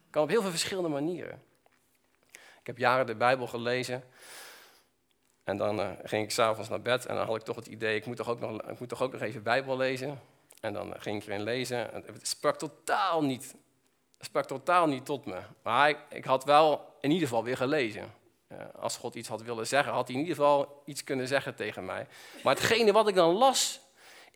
kan 0.10 0.24
op 0.24 0.30
heel 0.30 0.41
veel 0.41 0.50
verschillende 0.50 0.89
manieren. 0.89 1.43
Ik 2.32 2.71
heb 2.71 2.78
jaren 2.78 3.06
de 3.06 3.15
Bijbel 3.15 3.48
gelezen 3.48 4.04
en 5.43 5.58
dan 5.58 5.80
uh, 5.80 5.89
ging 6.04 6.24
ik 6.24 6.32
s'avonds 6.32 6.69
naar 6.69 6.82
bed 6.82 7.06
en 7.06 7.15
dan 7.15 7.26
had 7.26 7.36
ik 7.36 7.41
toch 7.41 7.56
het 7.56 7.67
idee, 7.67 7.95
ik 7.95 8.06
moet 8.06 8.17
toch 8.17 8.30
ook 8.30 8.39
nog, 8.39 8.62
ik 8.62 8.80
moet 8.80 8.89
toch 8.89 9.02
ook 9.02 9.12
nog 9.12 9.21
even 9.21 9.43
Bijbel 9.43 9.78
lezen. 9.78 10.19
En 10.65 10.74
dan 10.74 10.93
ging 10.98 11.21
ik 11.21 11.28
erin 11.28 11.43
lezen. 11.43 11.93
En 11.93 12.04
het 12.06 12.28
sprak 12.28 12.58
totaal 12.58 13.24
niet. 13.24 13.56
Sprak 14.19 14.45
totaal 14.45 14.88
niet 14.88 15.06
tot 15.06 15.26
me. 15.26 15.39
Maar 15.62 15.89
ik, 15.89 15.98
ik 16.10 16.26
had 16.26 16.43
wel 16.43 16.95
in 17.02 17.12
ieder 17.12 17.28
geval 17.28 17.43
weer 17.43 17.58
gelezen. 17.58 18.13
Als 18.80 18.98
God 18.98 19.15
iets 19.15 19.28
had 19.28 19.41
willen 19.41 19.67
zeggen, 19.67 19.93
had 19.93 20.08
hij 20.08 20.15
in 20.15 20.21
ieder 20.21 20.36
geval 20.36 20.82
iets 20.86 21.04
kunnen 21.04 21.28
zeggen 21.28 21.56
tegen 21.56 21.86
mij. 21.86 22.08
Maar 22.43 22.56
hetgene 22.56 22.91
wat 22.91 23.08
ik 23.08 23.15
dan 23.15 23.34
las, 23.34 23.80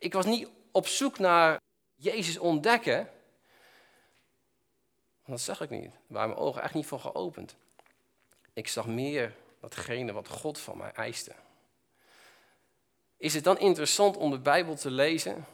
ik 0.00 0.12
was 0.12 0.26
niet 0.26 0.48
op 0.70 0.86
zoek 0.86 1.18
naar 1.18 1.60
Jezus 1.94 2.38
ontdekken. 2.38 3.10
Dat 5.26 5.40
zag 5.40 5.60
ik 5.60 5.70
niet. 5.70 5.98
Waren 6.06 6.28
mijn 6.28 6.40
ogen 6.40 6.62
echt 6.62 6.74
niet 6.74 6.86
voor 6.86 7.00
geopend. 7.00 7.56
Ik 8.52 8.68
zag 8.68 8.86
meer 8.86 9.34
datgene 9.60 10.12
wat 10.12 10.28
God 10.28 10.58
van 10.58 10.76
mij 10.76 10.92
eiste. 10.92 11.34
Is 13.16 13.34
het 13.34 13.44
dan 13.44 13.58
interessant 13.58 14.16
om 14.16 14.30
de 14.30 14.38
Bijbel 14.38 14.76
te 14.76 14.90
lezen? 14.90 15.46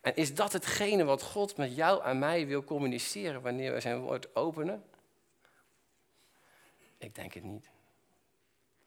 En 0.00 0.16
is 0.16 0.34
dat 0.34 0.52
hetgene 0.52 1.04
wat 1.04 1.22
God 1.22 1.56
met 1.56 1.76
jou 1.76 2.04
en 2.04 2.18
mij 2.18 2.46
wil 2.46 2.64
communiceren 2.64 3.42
wanneer 3.42 3.72
we 3.72 3.80
zijn 3.80 4.00
woord 4.00 4.36
openen? 4.36 4.84
Ik 6.98 7.14
denk 7.14 7.34
het 7.34 7.44
niet. 7.44 7.70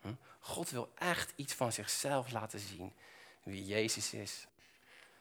Hm? 0.02 0.14
God 0.40 0.70
wil 0.70 0.92
echt 0.96 1.34
iets 1.36 1.54
van 1.54 1.72
zichzelf 1.72 2.32
laten 2.32 2.60
zien. 2.60 2.94
Wie 3.46 3.66
Jezus 3.66 4.14
is. 4.14 4.48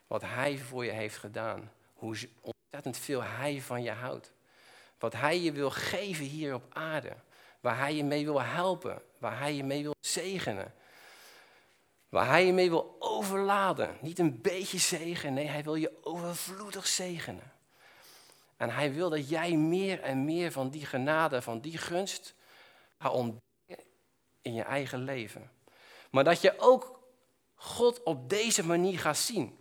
Wat 0.06 0.22
Hij 0.22 0.58
voor 0.58 0.84
je 0.84 0.90
heeft 0.90 1.16
gedaan. 1.16 1.72
Hoe 1.94 2.16
ontzettend 2.40 2.96
veel 2.96 3.22
Hij 3.22 3.60
van 3.60 3.82
je 3.82 3.90
houdt. 3.90 4.32
Wat 4.98 5.12
Hij 5.12 5.40
je 5.40 5.52
wil 5.52 5.70
geven 5.70 6.24
hier 6.24 6.54
op 6.54 6.64
aarde 6.72 7.16
waar 7.64 7.78
hij 7.78 7.94
je 7.94 8.04
mee 8.04 8.24
wil 8.24 8.42
helpen, 8.42 9.02
waar 9.18 9.38
hij 9.38 9.54
je 9.54 9.64
mee 9.64 9.82
wil 9.82 9.94
zegenen. 10.00 10.74
Waar 12.08 12.26
hij 12.26 12.46
je 12.46 12.52
mee 12.52 12.70
wil 12.70 12.96
overladen. 12.98 13.96
Niet 14.00 14.18
een 14.18 14.40
beetje 14.40 14.78
zegen, 14.78 15.34
nee, 15.34 15.46
hij 15.46 15.62
wil 15.62 15.74
je 15.74 15.92
overvloedig 16.02 16.86
zegenen. 16.86 17.52
En 18.56 18.70
hij 18.70 18.92
wil 18.92 19.10
dat 19.10 19.28
jij 19.28 19.56
meer 19.56 20.00
en 20.00 20.24
meer 20.24 20.52
van 20.52 20.70
die 20.70 20.86
genade, 20.86 21.42
van 21.42 21.60
die 21.60 21.78
gunst, 21.78 22.34
gaat 22.98 23.12
ontdekken 23.12 23.86
in 24.42 24.54
je 24.54 24.62
eigen 24.62 25.04
leven. 25.04 25.50
Maar 26.10 26.24
dat 26.24 26.40
je 26.40 26.54
ook 26.58 26.93
God 27.64 28.02
op 28.02 28.28
deze 28.28 28.66
manier 28.66 28.98
gaat 28.98 29.16
zien. 29.16 29.58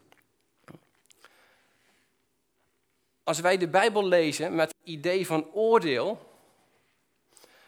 Als 3.23 3.39
wij 3.39 3.57
de 3.57 3.67
Bijbel 3.67 4.05
lezen 4.05 4.55
met 4.55 4.67
het 4.67 4.89
idee 4.89 5.25
van 5.25 5.51
oordeel, 5.51 6.31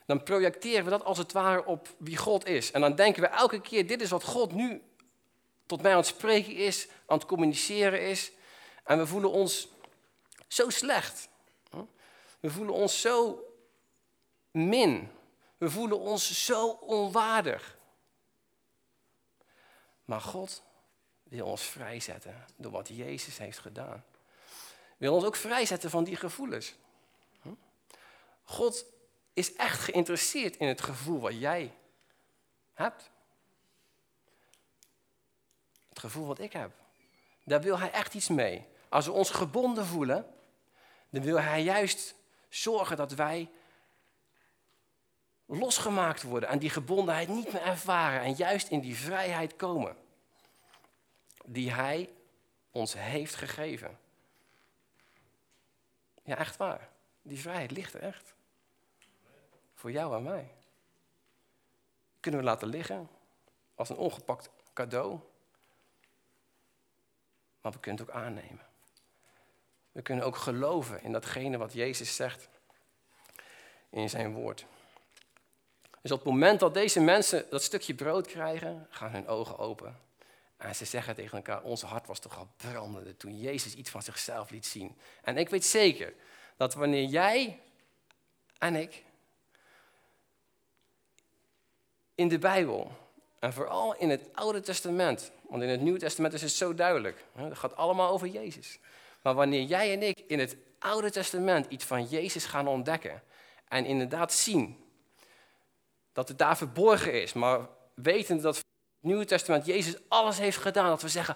dan 0.05 0.23
projecteren 0.23 0.83
we 0.83 0.89
dat 0.89 1.03
als 1.03 1.17
het 1.17 1.31
ware 1.31 1.65
op 1.65 1.87
wie 1.97 2.17
God 2.17 2.47
is. 2.47 2.71
En 2.71 2.81
dan 2.81 2.95
denken 2.95 3.21
we 3.21 3.27
elke 3.27 3.61
keer, 3.61 3.87
dit 3.87 4.01
is 4.01 4.09
wat 4.09 4.23
God 4.23 4.51
nu 4.51 4.81
tot 5.65 5.81
mij 5.81 5.91
aan 5.91 5.97
het 5.97 6.07
spreken 6.07 6.55
is, 6.55 6.87
aan 7.05 7.17
het 7.17 7.27
communiceren 7.27 8.01
is. 8.01 8.31
En 8.83 8.97
we 8.97 9.07
voelen 9.07 9.31
ons 9.31 9.67
zo 10.47 10.69
slecht. 10.69 11.29
We 12.39 12.49
voelen 12.49 12.73
ons 12.73 13.01
zo 13.01 13.43
min. 14.51 15.11
We 15.57 15.69
voelen 15.69 15.99
ons 15.99 16.45
zo 16.45 16.67
onwaardig. 16.67 17.74
Maar 20.05 20.21
God 20.21 20.63
wil 21.23 21.45
ons 21.45 21.61
vrijzetten 21.63 22.45
door 22.55 22.71
wat 22.71 22.87
Jezus 22.87 23.37
heeft 23.37 23.59
gedaan. 23.59 24.03
Wil 24.97 25.13
ons 25.13 25.23
ook 25.23 25.35
vrijzetten 25.35 25.89
van 25.89 26.03
die 26.03 26.15
gevoelens. 26.15 26.75
God 28.43 28.85
is 29.33 29.55
echt 29.55 29.79
geïnteresseerd 29.79 30.57
in 30.57 30.67
het 30.67 30.81
gevoel 30.81 31.19
wat 31.19 31.39
jij 31.39 31.73
hebt. 32.73 33.09
Het 35.89 35.99
gevoel 35.99 36.25
wat 36.25 36.39
ik 36.39 36.53
heb. 36.53 36.71
Daar 37.43 37.61
wil 37.61 37.79
hij 37.79 37.91
echt 37.91 38.13
iets 38.13 38.27
mee. 38.27 38.65
Als 38.89 39.05
we 39.05 39.11
ons 39.11 39.29
gebonden 39.29 39.85
voelen, 39.85 40.35
dan 41.09 41.21
wil 41.21 41.39
hij 41.39 41.63
juist 41.63 42.15
zorgen 42.49 42.97
dat 42.97 43.11
wij 43.11 43.49
losgemaakt 45.45 46.23
worden 46.23 46.49
en 46.49 46.59
die 46.59 46.69
gebondenheid 46.69 47.27
niet 47.27 47.53
meer 47.53 47.61
ervaren 47.61 48.21
en 48.21 48.33
juist 48.33 48.69
in 48.69 48.79
die 48.79 48.95
vrijheid 48.95 49.55
komen 49.55 49.97
die 51.45 51.71
hij 51.71 52.13
ons 52.71 52.93
heeft 52.93 53.35
gegeven. 53.35 53.99
Ja, 56.23 56.37
echt 56.37 56.57
waar. 56.57 56.89
Die 57.21 57.39
vrijheid 57.39 57.71
ligt 57.71 57.93
er 57.93 58.01
echt. 58.01 58.33
Voor 59.73 59.91
jou 59.91 60.15
en 60.15 60.23
mij. 60.23 60.53
Kunnen 62.19 62.39
we 62.39 62.45
laten 62.45 62.67
liggen 62.67 63.09
als 63.75 63.89
een 63.89 63.97
ongepakt 63.97 64.49
cadeau. 64.73 65.19
Maar 67.61 67.71
we 67.71 67.79
kunnen 67.79 68.01
het 68.01 68.09
ook 68.09 68.15
aannemen. 68.15 68.65
We 69.91 70.01
kunnen 70.01 70.25
ook 70.25 70.35
geloven 70.35 71.03
in 71.03 71.11
datgene 71.11 71.57
wat 71.57 71.73
Jezus 71.73 72.15
zegt 72.15 72.49
in 73.89 74.09
zijn 74.09 74.33
woord. 74.33 74.65
Dus 76.05 76.13
op 76.13 76.23
het 76.23 76.33
moment 76.33 76.59
dat 76.59 76.73
deze 76.73 76.99
mensen 76.99 77.45
dat 77.49 77.63
stukje 77.63 77.93
brood 77.93 78.27
krijgen, 78.27 78.87
gaan 78.89 79.11
hun 79.11 79.27
ogen 79.27 79.57
open. 79.57 79.99
En 80.57 80.75
ze 80.75 80.85
zeggen 80.85 81.15
tegen 81.15 81.37
elkaar, 81.37 81.63
onze 81.63 81.85
hart 81.85 82.07
was 82.07 82.19
toch 82.19 82.37
al 82.37 82.47
brandende 82.57 83.17
toen 83.17 83.39
Jezus 83.39 83.73
iets 83.73 83.89
van 83.89 84.01
zichzelf 84.01 84.49
liet 84.49 84.65
zien. 84.65 84.97
En 85.21 85.37
ik 85.37 85.49
weet 85.49 85.65
zeker 85.65 86.13
dat 86.57 86.73
wanneer 86.73 87.03
jij 87.03 87.59
en 88.57 88.75
ik 88.75 89.03
in 92.15 92.27
de 92.27 92.39
Bijbel, 92.39 92.91
en 93.39 93.53
vooral 93.53 93.95
in 93.95 94.09
het 94.09 94.29
Oude 94.33 94.61
Testament, 94.61 95.31
want 95.49 95.63
in 95.63 95.69
het 95.69 95.81
Nieuwe 95.81 95.99
Testament 95.99 96.33
is 96.33 96.41
het 96.41 96.51
zo 96.51 96.73
duidelijk, 96.73 97.25
het 97.35 97.57
gaat 97.57 97.75
allemaal 97.75 98.11
over 98.11 98.27
Jezus. 98.27 98.79
Maar 99.21 99.33
wanneer 99.33 99.63
jij 99.63 99.93
en 99.93 100.03
ik 100.03 100.23
in 100.27 100.39
het 100.39 100.57
Oude 100.79 101.11
Testament 101.11 101.65
iets 101.69 101.85
van 101.85 102.03
Jezus 102.03 102.45
gaan 102.45 102.67
ontdekken 102.67 103.23
en 103.67 103.85
inderdaad 103.85 104.33
zien 104.33 104.83
dat 106.15 106.27
het 106.27 106.37
daar 106.37 106.57
verborgen 106.57 107.21
is, 107.21 107.33
maar 107.33 107.67
weten 107.93 108.41
dat 108.41 108.55
het 108.55 108.65
Nieuwe 108.99 109.25
Testament 109.25 109.65
Jezus 109.65 109.95
alles 110.07 110.37
heeft 110.37 110.57
gedaan, 110.57 110.87
dat 110.87 111.01
we 111.01 111.09
zeggen, 111.09 111.35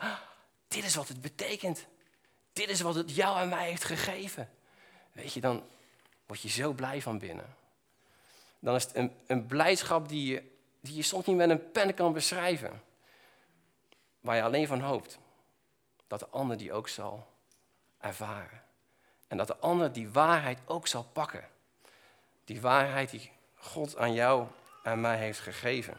dit 0.68 0.84
is 0.84 0.96
wat 0.96 1.08
het 1.08 1.22
betekent. 1.22 1.86
Dit 2.54 2.70
is 2.70 2.82
wat 2.82 2.96
het 2.96 3.16
jou 3.16 3.40
en 3.40 3.50
mij 3.50 3.70
heeft 3.70 3.84
gegeven. 3.84 4.50
Weet 5.12 5.34
je, 5.34 5.42
dan 5.42 5.64
word 6.26 6.42
je 6.42 6.50
zo 6.50 6.72
blij 6.72 7.02
van 7.02 7.20
binnen. 7.20 7.56
Dan 8.60 8.76
is 8.76 8.84
het 8.84 8.96
een, 8.96 9.16
een 9.28 9.46
blijdschap 9.46 10.10
die 10.10 10.34
je, 10.34 10.44
die 10.80 10.96
je 10.96 11.02
soms 11.02 11.26
niet 11.26 11.36
met 11.36 11.50
een 11.50 11.72
pen 11.72 11.94
kan 11.94 12.14
beschrijven. 12.14 12.82
Waar 14.20 14.36
je 14.36 14.44
alleen 14.44 14.68
van 14.68 14.80
hoopt 14.80 15.18
dat 16.08 16.20
de 16.20 16.28
ander 16.28 16.58
die 16.58 16.74
ook 16.74 16.88
zal 16.88 17.28
ervaren. 18.00 18.64
En 19.28 19.38
dat 19.38 19.48
de 19.48 19.58
ander 19.58 19.92
die 19.92 20.10
waarheid 20.10 20.60
ook 20.66 20.88
zal 20.88 21.04
pakken. 21.04 21.48
Die 22.46 22.62
waarheid 22.62 23.10
die 23.10 23.32
God 23.56 23.98
aan 23.98 24.14
jou 24.14 24.48
en 24.84 25.02
mij 25.02 25.18
heeft 25.18 25.40
gegeven. 25.40 25.98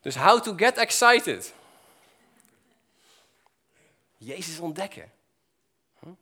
Dus 0.00 0.16
how 0.16 0.42
to 0.42 0.54
get 0.56 0.76
excited. 0.76 1.54
Jezus 4.16 4.58
ontdekken. 4.58 5.12
Hm? 5.98 6.12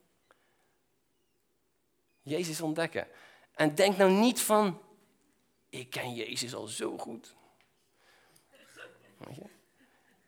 Jezus 2.22 2.60
ontdekken. 2.60 3.08
En 3.54 3.74
denk 3.74 3.96
nou 3.96 4.10
niet 4.10 4.40
van, 4.40 4.82
ik 5.68 5.90
ken 5.90 6.14
Jezus 6.14 6.54
al 6.54 6.66
zo 6.66 6.98
goed. 6.98 7.34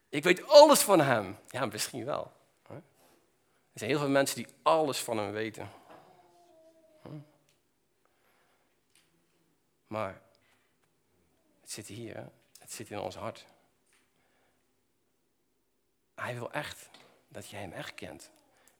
Ik 0.09 0.23
weet 0.23 0.47
alles 0.47 0.81
van 0.81 1.01
hem. 1.01 1.39
Ja, 1.49 1.67
misschien 1.67 2.05
wel. 2.05 2.33
Er 3.73 3.79
zijn 3.79 3.91
heel 3.91 3.99
veel 3.99 4.09
mensen 4.09 4.37
die 4.37 4.55
alles 4.63 4.99
van 4.99 5.19
hem 5.19 5.33
weten. 5.33 5.71
Maar 9.91 10.21
het 11.61 11.71
zit 11.71 11.87
hier, 11.87 12.31
het 12.59 12.73
zit 12.73 12.91
in 12.91 12.99
ons 12.99 13.15
hart. 13.15 13.47
Hij 16.15 16.35
wil 16.35 16.53
echt 16.53 16.91
dat 17.29 17.49
jij 17.49 17.61
hem 17.61 17.73
echt 17.73 17.95
kent. 17.95 18.31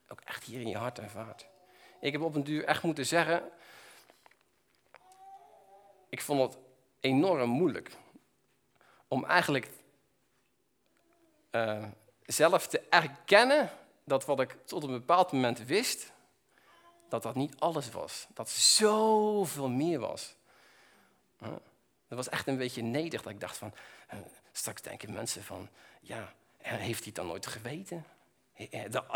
Ook 0.09 0.21
echt 0.21 0.45
hier 0.45 0.61
in 0.61 0.69
je 0.69 0.77
hart 0.77 0.99
ervaart. 0.99 1.47
Ik 2.01 2.13
heb 2.13 2.21
op 2.21 2.35
een 2.35 2.45
duur 2.45 2.65
echt 2.65 2.83
moeten 2.83 3.07
zeggen, 3.07 3.51
ik 6.09 6.21
vond 6.21 6.41
het 6.41 6.63
enorm 7.01 7.51
moeilijk 7.51 7.97
om 9.09 9.25
eigenlijk 9.25 9.71
uh, 11.51 11.85
zelf 12.23 12.67
te 12.67 12.81
erkennen 12.81 13.71
dat 14.05 14.25
wat 14.25 14.41
ik 14.41 14.67
tot 14.67 14.83
een 14.83 14.91
bepaald 14.91 15.33
moment 15.33 15.65
wist, 15.65 16.13
dat 17.09 17.23
dat 17.23 17.35
niet 17.35 17.61
alles 17.61 17.91
was. 17.91 18.27
Dat 18.35 18.51
zoveel 18.51 19.69
meer 19.69 19.99
was. 19.99 20.39
Dat 22.09 22.19
was 22.19 22.29
echt 22.29 22.47
een 22.47 22.57
beetje 22.57 22.83
nederig 22.83 23.23
dat 23.23 23.33
ik 23.33 23.41
dacht 23.41 23.57
van, 23.57 23.73
uh, 24.15 24.21
straks 24.53 24.83
denken 24.83 25.13
mensen 25.13 25.45
van, 25.45 25.69
ja, 26.01 26.33
heeft 26.59 26.99
hij 26.99 27.07
het 27.07 27.15
dan 27.15 27.27
nooit 27.27 27.47
geweten? 27.47 28.05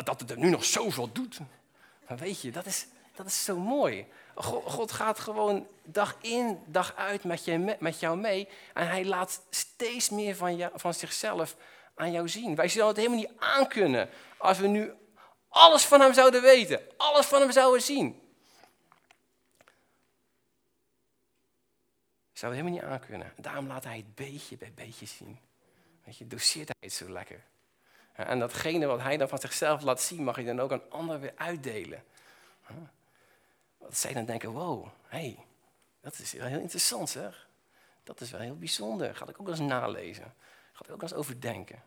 Dat 0.04 0.20
het 0.20 0.30
er 0.30 0.38
nu 0.38 0.50
nog 0.50 0.64
zoveel 0.64 1.12
doet. 1.12 1.38
Maar 2.08 2.18
weet 2.18 2.40
je, 2.40 2.50
dat 2.50 2.66
is, 2.66 2.86
dat 3.14 3.26
is 3.26 3.44
zo 3.44 3.56
mooi. 3.56 4.06
God, 4.34 4.64
God 4.72 4.92
gaat 4.92 5.18
gewoon 5.18 5.66
dag 5.82 6.16
in, 6.20 6.58
dag 6.66 6.94
uit 6.96 7.24
met, 7.24 7.44
je, 7.44 7.76
met 7.78 8.00
jou 8.00 8.16
mee. 8.16 8.48
En 8.74 8.88
hij 8.88 9.04
laat 9.04 9.40
steeds 9.50 10.10
meer 10.10 10.36
van, 10.36 10.56
jou, 10.56 10.72
van 10.74 10.94
zichzelf 10.94 11.56
aan 11.94 12.12
jou 12.12 12.28
zien. 12.28 12.54
Wij 12.54 12.68
zouden 12.68 13.02
het 13.02 13.12
helemaal 13.12 13.30
niet 13.30 13.40
aankunnen 13.42 14.08
als 14.38 14.58
we 14.58 14.66
nu 14.66 14.92
alles 15.48 15.84
van 15.84 16.00
hem 16.00 16.14
zouden 16.14 16.42
weten. 16.42 16.80
Alles 16.96 17.26
van 17.26 17.40
hem 17.40 17.52
zouden 17.52 17.82
zien. 17.82 18.22
We 22.50 22.56
helemaal 22.56 22.72
niet 22.72 22.90
aankunnen. 22.90 23.32
Daarom 23.36 23.66
laat 23.66 23.84
hij 23.84 23.96
het 23.96 24.14
beetje 24.14 24.56
bij 24.56 24.72
beetje 24.74 25.06
zien. 25.06 25.38
Weet 26.04 26.16
je, 26.16 26.26
doseert 26.26 26.68
hij 26.68 26.76
het 26.80 26.92
zo 26.92 27.08
lekker. 27.08 27.44
En 28.12 28.38
datgene 28.38 28.86
wat 28.86 29.00
hij 29.00 29.16
dan 29.16 29.28
van 29.28 29.38
zichzelf 29.38 29.82
laat 29.82 30.00
zien, 30.00 30.24
mag 30.24 30.36
je 30.36 30.44
dan 30.44 30.60
ook 30.60 30.72
aan 30.72 30.90
anderen 30.90 31.20
weer 31.20 31.32
uitdelen. 31.36 32.04
Dat 33.78 33.96
zij 33.96 34.12
dan 34.12 34.24
denken, 34.24 34.50
wow, 34.50 34.88
hey, 35.06 35.38
dat 36.00 36.18
is 36.18 36.32
wel 36.32 36.46
heel 36.46 36.58
interessant 36.58 37.10
zeg. 37.10 37.48
Dat 38.02 38.20
is 38.20 38.30
wel 38.30 38.40
heel 38.40 38.56
bijzonder. 38.56 39.16
Ga 39.16 39.28
ik 39.28 39.40
ook 39.40 39.48
eens 39.48 39.58
nalezen. 39.58 40.34
Ga 40.72 40.84
ik 40.84 40.90
ook 40.90 41.02
eens 41.02 41.14
overdenken. 41.14 41.82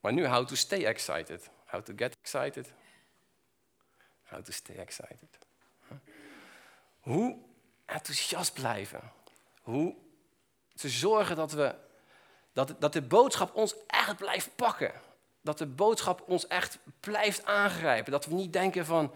Maar 0.00 0.12
nu, 0.12 0.26
how 0.26 0.46
to 0.46 0.54
stay 0.54 0.84
excited. 0.84 1.50
How 1.68 1.82
to 1.82 1.92
get 1.96 2.16
excited. 2.20 2.72
How 4.22 4.44
to 4.44 4.52
stay 4.52 4.76
excited. 4.76 5.38
Hoe 7.00 7.36
enthousiast 7.84 8.52
blijven. 8.52 9.12
Hoe 9.62 9.94
te 10.74 10.88
zorgen 10.88 11.36
dat, 11.36 11.52
we, 11.52 11.74
dat, 12.52 12.74
dat 12.78 12.92
de 12.92 13.02
boodschap 13.02 13.54
ons 13.54 13.74
echt 13.86 14.16
blijft 14.16 14.56
pakken. 14.56 14.92
Dat 15.40 15.58
de 15.58 15.66
boodschap 15.66 16.22
ons 16.26 16.46
echt 16.46 16.78
blijft 17.00 17.44
aangrijpen. 17.44 18.12
Dat 18.12 18.26
we 18.26 18.34
niet 18.34 18.52
denken 18.52 18.86
van, 18.86 19.14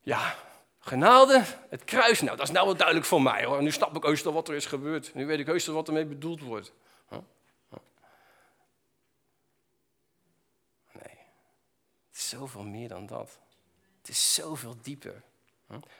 ja, 0.00 0.34
Genade, 0.78 1.44
het 1.68 1.84
kruis, 1.84 2.20
nou 2.20 2.36
dat 2.36 2.46
is 2.46 2.52
nou 2.52 2.66
wel 2.66 2.76
duidelijk 2.76 3.06
voor 3.06 3.22
mij 3.22 3.44
hoor. 3.44 3.62
Nu 3.62 3.70
snap 3.70 3.96
ik 3.96 4.02
heus 4.02 4.22
wat 4.22 4.48
er 4.48 4.54
is 4.54 4.66
gebeurd. 4.66 5.14
Nu 5.14 5.26
weet 5.26 5.38
ik 5.38 5.46
heus 5.46 5.66
wat 5.66 5.86
ermee 5.86 6.06
bedoeld 6.06 6.40
wordt. 6.40 6.72
Het 12.14 12.22
is 12.22 12.28
zoveel 12.28 12.62
meer 12.62 12.88
dan 12.88 13.06
dat. 13.06 13.38
Het 13.98 14.08
is 14.08 14.34
zoveel 14.34 14.76
dieper. 14.82 15.22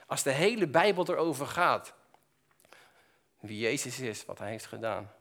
Als 0.07 0.23
de 0.23 0.31
hele 0.31 0.67
Bijbel 0.67 1.09
erover 1.09 1.47
gaat, 1.47 1.93
wie 3.39 3.59
Jezus 3.59 3.99
is, 3.99 4.25
wat 4.25 4.39
hij 4.39 4.49
heeft 4.49 4.65
gedaan, 4.65 5.11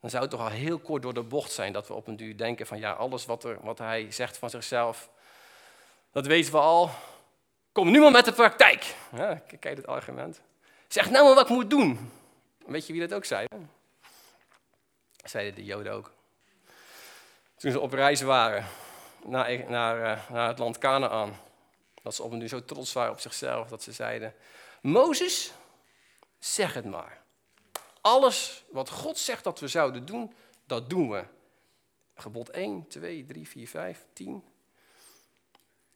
dan 0.00 0.10
zou 0.10 0.22
het 0.22 0.30
toch 0.30 0.40
al 0.40 0.48
heel 0.48 0.78
kort 0.78 1.02
door 1.02 1.14
de 1.14 1.22
bocht 1.22 1.52
zijn 1.52 1.72
dat 1.72 1.88
we 1.88 1.94
op 1.94 2.06
een 2.06 2.16
duur 2.16 2.36
denken 2.36 2.66
van 2.66 2.78
ja, 2.78 2.92
alles 2.92 3.26
wat, 3.26 3.44
er, 3.44 3.60
wat 3.62 3.78
hij 3.78 4.10
zegt 4.10 4.38
van 4.38 4.50
zichzelf, 4.50 5.10
dat 6.12 6.26
weten 6.26 6.52
we 6.52 6.58
al. 6.58 6.90
Kom 7.72 7.90
nu 7.90 8.00
maar 8.00 8.10
met 8.10 8.24
de 8.24 8.32
praktijk. 8.32 8.94
Ja, 9.12 9.34
kijk 9.34 9.76
het 9.76 9.86
argument. 9.86 10.40
Zeg 10.88 11.10
nou 11.10 11.24
maar 11.24 11.34
wat 11.34 11.44
ik 11.44 11.50
moet 11.50 11.70
doen. 11.70 12.12
Weet 12.66 12.86
je 12.86 12.92
wie 12.92 13.06
dat 13.08 13.14
ook 13.14 13.24
zei? 13.24 13.46
Zeiden 15.24 15.54
de 15.54 15.64
Joden 15.64 15.92
ook. 15.92 16.18
Toen 17.60 17.70
ze 17.70 17.80
op 17.80 17.92
reis 17.92 18.20
waren 18.20 18.66
naar, 19.24 19.70
naar, 19.70 20.02
eh, 20.02 20.30
naar 20.30 20.48
het 20.48 20.58
land 20.58 20.78
Canaan. 20.78 21.36
Dat 22.02 22.14
ze 22.14 22.22
op 22.22 22.30
duur 22.30 22.48
zo 22.48 22.64
trots 22.64 22.92
waren 22.92 23.12
op 23.12 23.20
zichzelf 23.20 23.68
dat 23.68 23.82
ze 23.82 23.92
zeiden: 23.92 24.34
Mozes, 24.82 25.52
zeg 26.38 26.74
het 26.74 26.84
maar. 26.84 27.22
Alles 28.00 28.64
wat 28.70 28.90
God 28.90 29.18
zegt 29.18 29.44
dat 29.44 29.60
we 29.60 29.68
zouden 29.68 30.06
doen, 30.06 30.34
dat 30.64 30.90
doen 30.90 31.10
we. 31.10 31.24
Gebod 32.14 32.50
1, 32.50 32.88
2, 32.88 33.24
3, 33.26 33.48
4, 33.48 33.68
5, 33.68 34.04
10. 34.12 34.44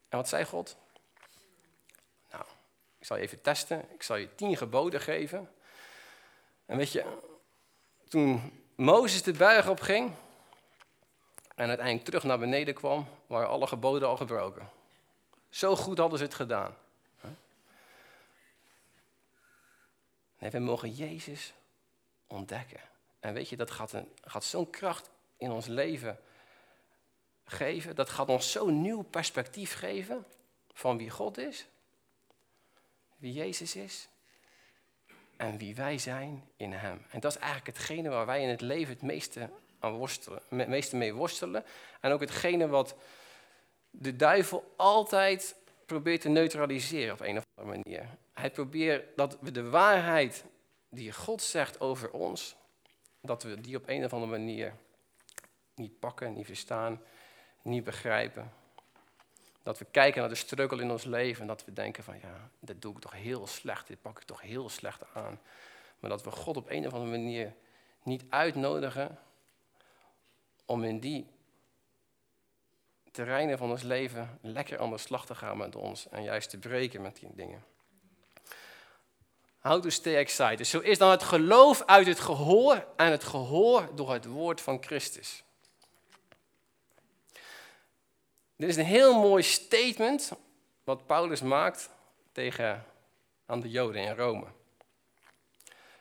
En 0.09 0.17
wat 0.17 0.29
zei 0.29 0.45
God? 0.45 0.77
Nou, 2.31 2.43
ik 2.99 3.05
zal 3.05 3.17
je 3.17 3.23
even 3.23 3.41
testen. 3.41 3.85
Ik 3.93 4.03
zal 4.03 4.15
je 4.15 4.35
tien 4.35 4.57
geboden 4.57 5.01
geven. 5.01 5.51
En 6.65 6.77
weet 6.77 6.91
je, 6.91 7.05
toen 8.07 8.61
Mozes 8.75 9.23
de 9.23 9.31
berg 9.31 9.69
op 9.69 9.79
ging 9.79 10.11
en 11.55 11.67
uiteindelijk 11.67 12.05
terug 12.05 12.23
naar 12.23 12.39
beneden 12.39 12.73
kwam, 12.73 13.07
waren 13.27 13.47
alle 13.47 13.67
geboden 13.67 14.07
al 14.07 14.17
gebroken. 14.17 14.69
Zo 15.49 15.75
goed 15.75 15.97
hadden 15.97 16.17
ze 16.17 16.23
het 16.23 16.33
gedaan. 16.33 16.75
Nee, 20.39 20.51
we 20.51 20.59
mogen 20.59 20.89
Jezus 20.89 21.53
ontdekken. 22.27 22.79
En 23.19 23.33
weet 23.33 23.49
je, 23.49 23.55
dat 23.55 23.71
gaat, 23.71 23.93
een, 23.93 24.11
gaat 24.23 24.43
zo'n 24.43 24.69
kracht 24.69 25.09
in 25.37 25.51
ons 25.51 25.65
leven 25.65 26.19
geven. 27.45 27.95
Dat 27.95 28.09
gaat 28.09 28.29
ons 28.29 28.51
zo'n 28.51 28.81
nieuw 28.81 29.01
perspectief 29.01 29.73
geven 29.73 30.25
van 30.73 30.97
wie 30.97 31.09
God 31.09 31.37
is, 31.37 31.67
wie 33.17 33.33
Jezus 33.33 33.75
is 33.75 34.07
en 35.37 35.57
wie 35.57 35.75
wij 35.75 35.97
zijn 35.97 36.49
in 36.57 36.71
Hem. 36.73 37.05
En 37.09 37.19
dat 37.19 37.31
is 37.31 37.37
eigenlijk 37.37 37.77
hetgene 37.77 38.09
waar 38.09 38.25
wij 38.25 38.41
in 38.41 38.49
het 38.49 38.61
leven 38.61 38.93
het 38.93 39.03
meeste, 39.03 39.49
aan 39.85 39.93
worstelen, 39.97 40.41
meeste 40.49 40.95
mee 40.95 41.13
worstelen. 41.13 41.63
En 42.01 42.11
ook 42.11 42.19
hetgene 42.19 42.67
wat 42.67 42.95
de 43.89 44.15
duivel 44.15 44.73
altijd 44.75 45.55
probeert 45.85 46.21
te 46.21 46.29
neutraliseren 46.29 47.13
op 47.13 47.19
een 47.19 47.37
of 47.37 47.43
andere 47.55 47.77
manier. 47.77 48.09
Hij 48.33 48.51
probeert 48.51 49.17
dat 49.17 49.37
we 49.39 49.51
de 49.51 49.69
waarheid 49.69 50.43
die 50.89 51.11
God 51.11 51.41
zegt 51.41 51.79
over 51.79 52.11
ons, 52.11 52.55
dat 53.21 53.43
we 53.43 53.61
die 53.61 53.77
op 53.77 53.87
een 53.87 54.05
of 54.05 54.13
andere 54.13 54.31
manier 54.31 54.73
niet 55.75 55.99
pakken, 55.99 56.33
niet 56.33 56.45
verstaan, 56.45 57.01
niet 57.61 57.83
begrijpen. 57.83 58.53
Dat 59.63 59.77
we 59.79 59.85
kijken 59.91 60.19
naar 60.19 60.29
de 60.29 60.35
struggle 60.35 60.81
in 60.81 60.91
ons 60.91 61.03
leven 61.03 61.41
en 61.41 61.47
dat 61.47 61.65
we 61.65 61.73
denken 61.73 62.03
van 62.03 62.19
ja, 62.21 62.49
dit 62.59 62.81
doe 62.81 62.95
ik 62.95 62.99
toch 62.99 63.13
heel 63.13 63.47
slecht, 63.47 63.87
dit 63.87 64.01
pak 64.01 64.19
ik 64.19 64.25
toch 64.25 64.41
heel 64.41 64.69
slecht 64.69 65.01
aan. 65.13 65.39
Maar 65.99 66.09
dat 66.09 66.23
we 66.23 66.31
God 66.31 66.57
op 66.57 66.69
een 66.69 66.87
of 66.87 66.93
andere 66.93 67.11
manier 67.11 67.53
niet 68.03 68.23
uitnodigen 68.29 69.19
om 70.65 70.83
in 70.83 70.99
die 70.99 71.27
terreinen 73.11 73.57
van 73.57 73.69
ons 73.69 73.81
leven 73.81 74.39
lekker 74.41 74.79
aan 74.79 74.89
de 74.89 74.97
slag 74.97 75.25
te 75.25 75.35
gaan 75.35 75.57
met 75.57 75.75
ons 75.75 76.09
en 76.09 76.23
juist 76.23 76.49
te 76.49 76.57
breken 76.57 77.01
met 77.01 77.15
die 77.19 77.29
dingen. 77.33 77.63
How 79.59 79.81
to 79.81 79.89
stay 79.89 80.15
excited. 80.15 80.67
Zo 80.67 80.79
is 80.79 80.97
dan 80.97 81.11
het 81.11 81.23
geloof 81.23 81.83
uit 81.85 82.07
het 82.07 82.19
gehoor 82.19 82.87
en 82.95 83.11
het 83.11 83.23
gehoor 83.23 83.95
door 83.95 84.13
het 84.13 84.25
woord 84.25 84.61
van 84.61 84.83
Christus. 84.83 85.43
Dit 88.55 88.69
is 88.69 88.75
een 88.75 88.85
heel 88.85 89.19
mooi 89.19 89.43
statement 89.43 90.31
wat 90.83 91.05
Paulus 91.05 91.41
maakt 91.41 91.89
tegen 92.31 92.85
aan 93.45 93.59
de 93.59 93.69
Joden 93.69 94.01
in 94.01 94.15
Rome. 94.15 94.45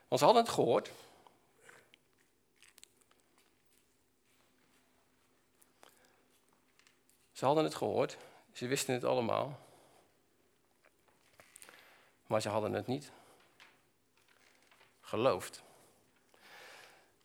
Want 0.09 0.20
ze 0.20 0.24
hadden 0.24 0.42
het 0.44 0.53
gehoord. 0.53 0.90
Ze 7.35 7.44
hadden 7.44 7.64
het 7.64 7.75
gehoord. 7.75 8.16
Ze 8.53 8.66
wisten 8.66 8.94
het 8.94 9.05
allemaal. 9.05 9.59
Maar 12.27 12.40
ze 12.40 12.49
hadden 12.49 12.73
het 12.73 12.87
niet 12.87 13.11
geloofd. 15.01 15.62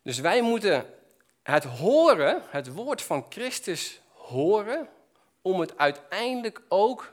Dus 0.02 0.18
wij 0.18 0.42
moeten 0.42 0.94
het 1.42 1.64
horen, 1.64 2.42
het 2.48 2.72
woord 2.72 3.02
van 3.02 3.26
Christus 3.28 4.00
horen, 4.12 4.88
om 5.42 5.60
het 5.60 5.78
uiteindelijk 5.78 6.62
ook 6.68 7.12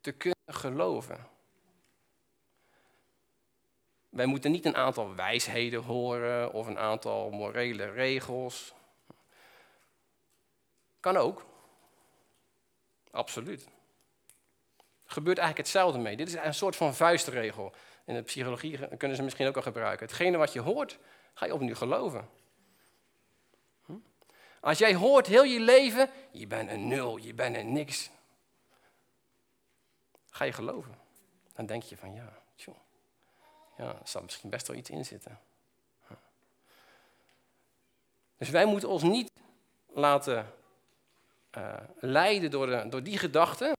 te 0.00 0.12
kunnen 0.12 0.38
geloven. 0.46 1.26
Wij 4.08 4.26
moeten 4.26 4.50
niet 4.50 4.64
een 4.64 4.76
aantal 4.76 5.14
wijsheden 5.14 5.82
horen 5.82 6.52
of 6.52 6.66
een 6.66 6.78
aantal 6.78 7.30
morele 7.30 7.90
regels. 7.90 8.74
Kan 11.04 11.16
ook. 11.16 11.44
Absoluut. 13.10 13.68
Gebeurt 15.04 15.38
eigenlijk 15.38 15.66
hetzelfde 15.66 15.98
mee. 15.98 16.16
Dit 16.16 16.28
is 16.28 16.34
een 16.34 16.54
soort 16.54 16.76
van 16.76 16.94
vuistregel. 16.94 17.74
In 18.04 18.14
de 18.14 18.22
psychologie 18.22 18.96
kunnen 18.96 19.16
ze 19.16 19.22
misschien 19.22 19.46
ook 19.46 19.56
al 19.56 19.62
gebruiken. 19.62 20.06
Hetgene 20.06 20.36
wat 20.36 20.52
je 20.52 20.60
hoort, 20.60 20.98
ga 21.34 21.46
je 21.46 21.54
opnieuw 21.54 21.74
geloven. 21.74 22.28
Hm? 23.84 23.92
Als 24.60 24.78
jij 24.78 24.94
hoort 24.94 25.26
heel 25.26 25.42
je 25.42 25.60
leven, 25.60 26.10
je 26.30 26.46
bent 26.46 26.70
een 26.70 26.88
nul, 26.88 27.16
je 27.16 27.34
bent 27.34 27.56
een 27.56 27.72
niks. 27.72 28.10
Ga 30.30 30.44
je 30.44 30.52
geloven. 30.52 30.98
Dan 31.54 31.66
denk 31.66 31.82
je 31.82 31.96
van 31.96 32.14
ja, 32.14 32.42
tjoh, 32.54 32.76
ja, 33.76 33.88
er 33.88 34.08
zal 34.08 34.22
misschien 34.22 34.50
best 34.50 34.66
wel 34.66 34.76
iets 34.76 34.90
in 34.90 35.04
zitten. 35.04 35.40
Hm. 36.06 36.14
Dus 38.36 38.48
wij 38.48 38.66
moeten 38.66 38.88
ons 38.88 39.02
niet 39.02 39.30
laten 39.86 40.62
uh, 41.56 41.74
leiden 42.00 42.50
door, 42.50 42.66
de, 42.66 42.88
door 42.88 43.02
die 43.02 43.18
gedachten, 43.18 43.72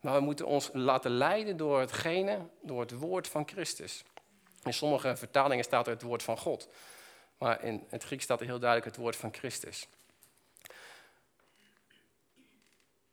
maar 0.00 0.14
we 0.14 0.20
moeten 0.20 0.46
ons 0.46 0.70
laten 0.72 1.10
leiden 1.10 1.56
door 1.56 1.80
hetgene, 1.80 2.38
door 2.62 2.80
het 2.80 2.92
woord 2.92 3.28
van 3.28 3.48
Christus. 3.48 4.04
In 4.62 4.74
sommige 4.74 5.16
vertalingen 5.16 5.64
staat 5.64 5.86
er 5.86 5.92
het 5.92 6.02
woord 6.02 6.22
van 6.22 6.38
God. 6.38 6.68
Maar 7.38 7.62
in 7.62 7.84
het 7.88 8.04
Grieks 8.04 8.24
staat 8.24 8.40
er 8.40 8.46
heel 8.46 8.58
duidelijk 8.58 8.90
het 8.90 9.04
woord 9.04 9.16
van 9.16 9.34
Christus. 9.34 9.88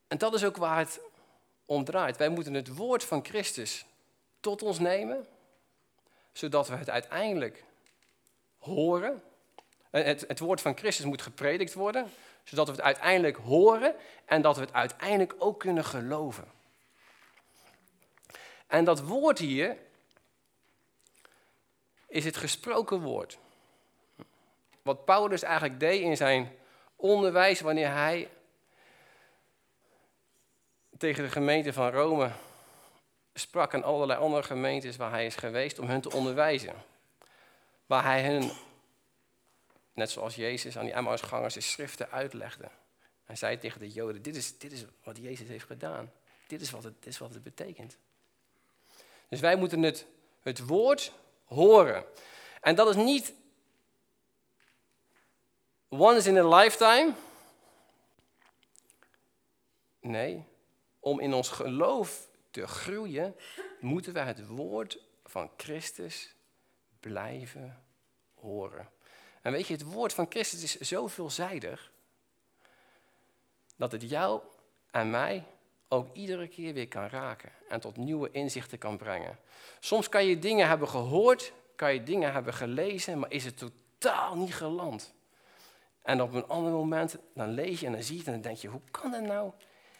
En 0.08 0.17
dat 0.17 0.34
is 0.34 0.45
ook 0.45 0.58
waar 0.58 0.78
het 0.78 0.99
om 1.65 1.84
draait. 1.84 2.17
Wij 2.17 2.30
moeten 2.30 2.54
het 2.54 2.76
woord 2.76 3.04
van 3.04 3.26
Christus 3.26 3.86
tot 4.39 4.62
ons 4.62 4.80
nemen, 4.80 5.28
zodat 6.32 6.67
we 6.67 6.76
het 6.76 6.89
uiteindelijk 6.89 7.63
horen. 8.58 9.23
Het, 10.01 10.25
het 10.27 10.39
woord 10.39 10.62
van 10.62 10.77
Christus 10.77 11.06
moet 11.06 11.21
gepredikt 11.21 11.73
worden, 11.73 12.12
zodat 12.43 12.65
we 12.65 12.72
het 12.72 12.82
uiteindelijk 12.82 13.38
horen 13.38 13.95
en 14.26 14.41
dat 14.41 14.55
we 14.55 14.61
het 14.61 14.74
uiteindelijk 14.74 15.34
ook 15.38 15.59
kunnen 15.59 15.86
geloven. 15.86 16.51
En 18.68 18.84
dat 18.84 19.01
woord 19.01 19.39
hier 19.39 19.78
is 22.07 22.26
het 22.26 22.38
gesproken 22.38 23.01
woord. 23.01 23.38
Wat 24.82 25.05
Paulus 25.05 25.43
eigenlijk 25.43 25.80
deed 25.80 26.01
in 26.01 26.18
zijn 26.18 26.51
onderwijs 26.95 27.61
wanneer 27.61 27.91
hij 27.91 28.30
tegen 30.97 31.24
de 31.24 31.30
gemeente 31.30 31.74
van 31.74 31.89
Rome 31.91 32.32
sprak 33.34 33.74
en 33.74 33.84
allerlei 33.84 34.20
andere 34.20 34.43
gemeentes 34.43 34.97
waar 34.97 35.11
hij 35.11 35.26
is 35.26 35.36
geweest 35.36 35.80
om 35.80 35.88
hen 35.88 36.01
te 36.01 36.11
onderwijzen. 36.11 36.74
Waar 37.86 38.03
hij 38.03 38.22
hen, 38.22 38.51
net 39.94 40.12
zoals 40.12 40.36
Jezus 40.36 40.78
aan 40.78 40.86
die 40.86 40.94
Emmausgangers, 40.94 41.54
de 41.54 41.62
schriften 41.62 42.12
uitlegde. 42.12 42.70
Hij 43.24 43.36
zei 43.36 43.58
tegen 43.58 43.80
de 43.80 43.89
Joden, 43.89 44.22
dit 44.22 44.36
is, 44.36 44.58
dit 44.58 44.72
is 44.72 44.86
wat 45.04 45.18
Jezus 45.18 45.48
heeft 45.48 45.66
gedaan. 45.66 46.12
Dit 46.48 46.62
is 46.62 46.72
wat 46.72 46.84
het, 46.84 47.06
is 47.06 47.18
wat 47.18 47.34
het 47.34 47.44
betekent. 47.44 47.98
Dus 49.30 49.39
wij 49.39 49.56
moeten 49.56 49.82
het, 49.82 50.06
het 50.41 50.60
woord 50.60 51.12
horen. 51.44 52.06
En 52.62 52.76
dat 52.76 52.89
is 52.89 52.96
niet 52.96 53.34
once 55.88 56.30
in 56.30 56.38
a 56.38 56.48
lifetime. 56.48 57.14
Nee, 60.00 60.46
om 61.00 61.20
in 61.20 61.34
ons 61.34 61.50
geloof 61.50 62.28
te 62.52 62.68
groeien, 62.68 63.36
moeten 63.80 64.14
we 64.14 64.20
het 64.20 64.48
woord 64.48 65.00
van 65.26 65.52
Christus 65.58 66.36
blijven 67.00 67.84
horen. 68.34 68.89
En 69.44 69.52
weet 69.52 69.68
je, 69.68 69.74
het 69.74 69.84
woord 69.84 70.14
van 70.14 70.26
Christus 70.30 70.78
is 70.78 70.88
zo 70.89 71.08
veelzijdig 71.08 71.91
dat 73.76 73.91
het 73.91 74.10
jou 74.10 74.41
en 74.91 75.10
mij 75.10 75.44
ook 75.88 76.16
iedere 76.16 76.48
keer 76.48 76.74
weer 76.74 76.88
kan 76.88 77.08
raken 77.08 77.52
en 77.70 77.80
tot 77.80 77.98
nieuwe 77.98 78.32
inzichten 78.32 78.78
kan 78.78 78.98
brengen. 78.98 79.39
Soms 79.80 80.10
kan 80.10 80.26
je 80.26 80.39
dingen 80.39 80.68
hebben 80.68 80.89
gehoord, 80.89 81.54
kan 81.76 81.94
je 81.94 82.04
dingen 82.04 82.32
hebben 82.32 82.54
gelezen, 82.54 83.20
maar 83.20 83.32
is 83.32 83.46
het 83.46 83.58
totaal 83.58 84.36
niet 84.36 84.56
geland. 84.56 85.14
En 86.02 86.22
op 86.22 86.34
een 86.34 86.48
ander 86.48 86.72
moment, 86.72 87.18
dan 87.34 87.50
lees 87.50 87.80
je 87.80 87.86
en 87.86 87.91
dan 87.91 88.04
zie 88.04 88.14
je 88.14 88.20
het 88.20 88.28
en 88.28 88.34
dan 88.34 88.41
denk 88.41 88.58
je, 88.58 88.68
hoe 88.68 88.82
kan 88.91 89.12
dat 89.12 89.22
nou? 89.22 89.52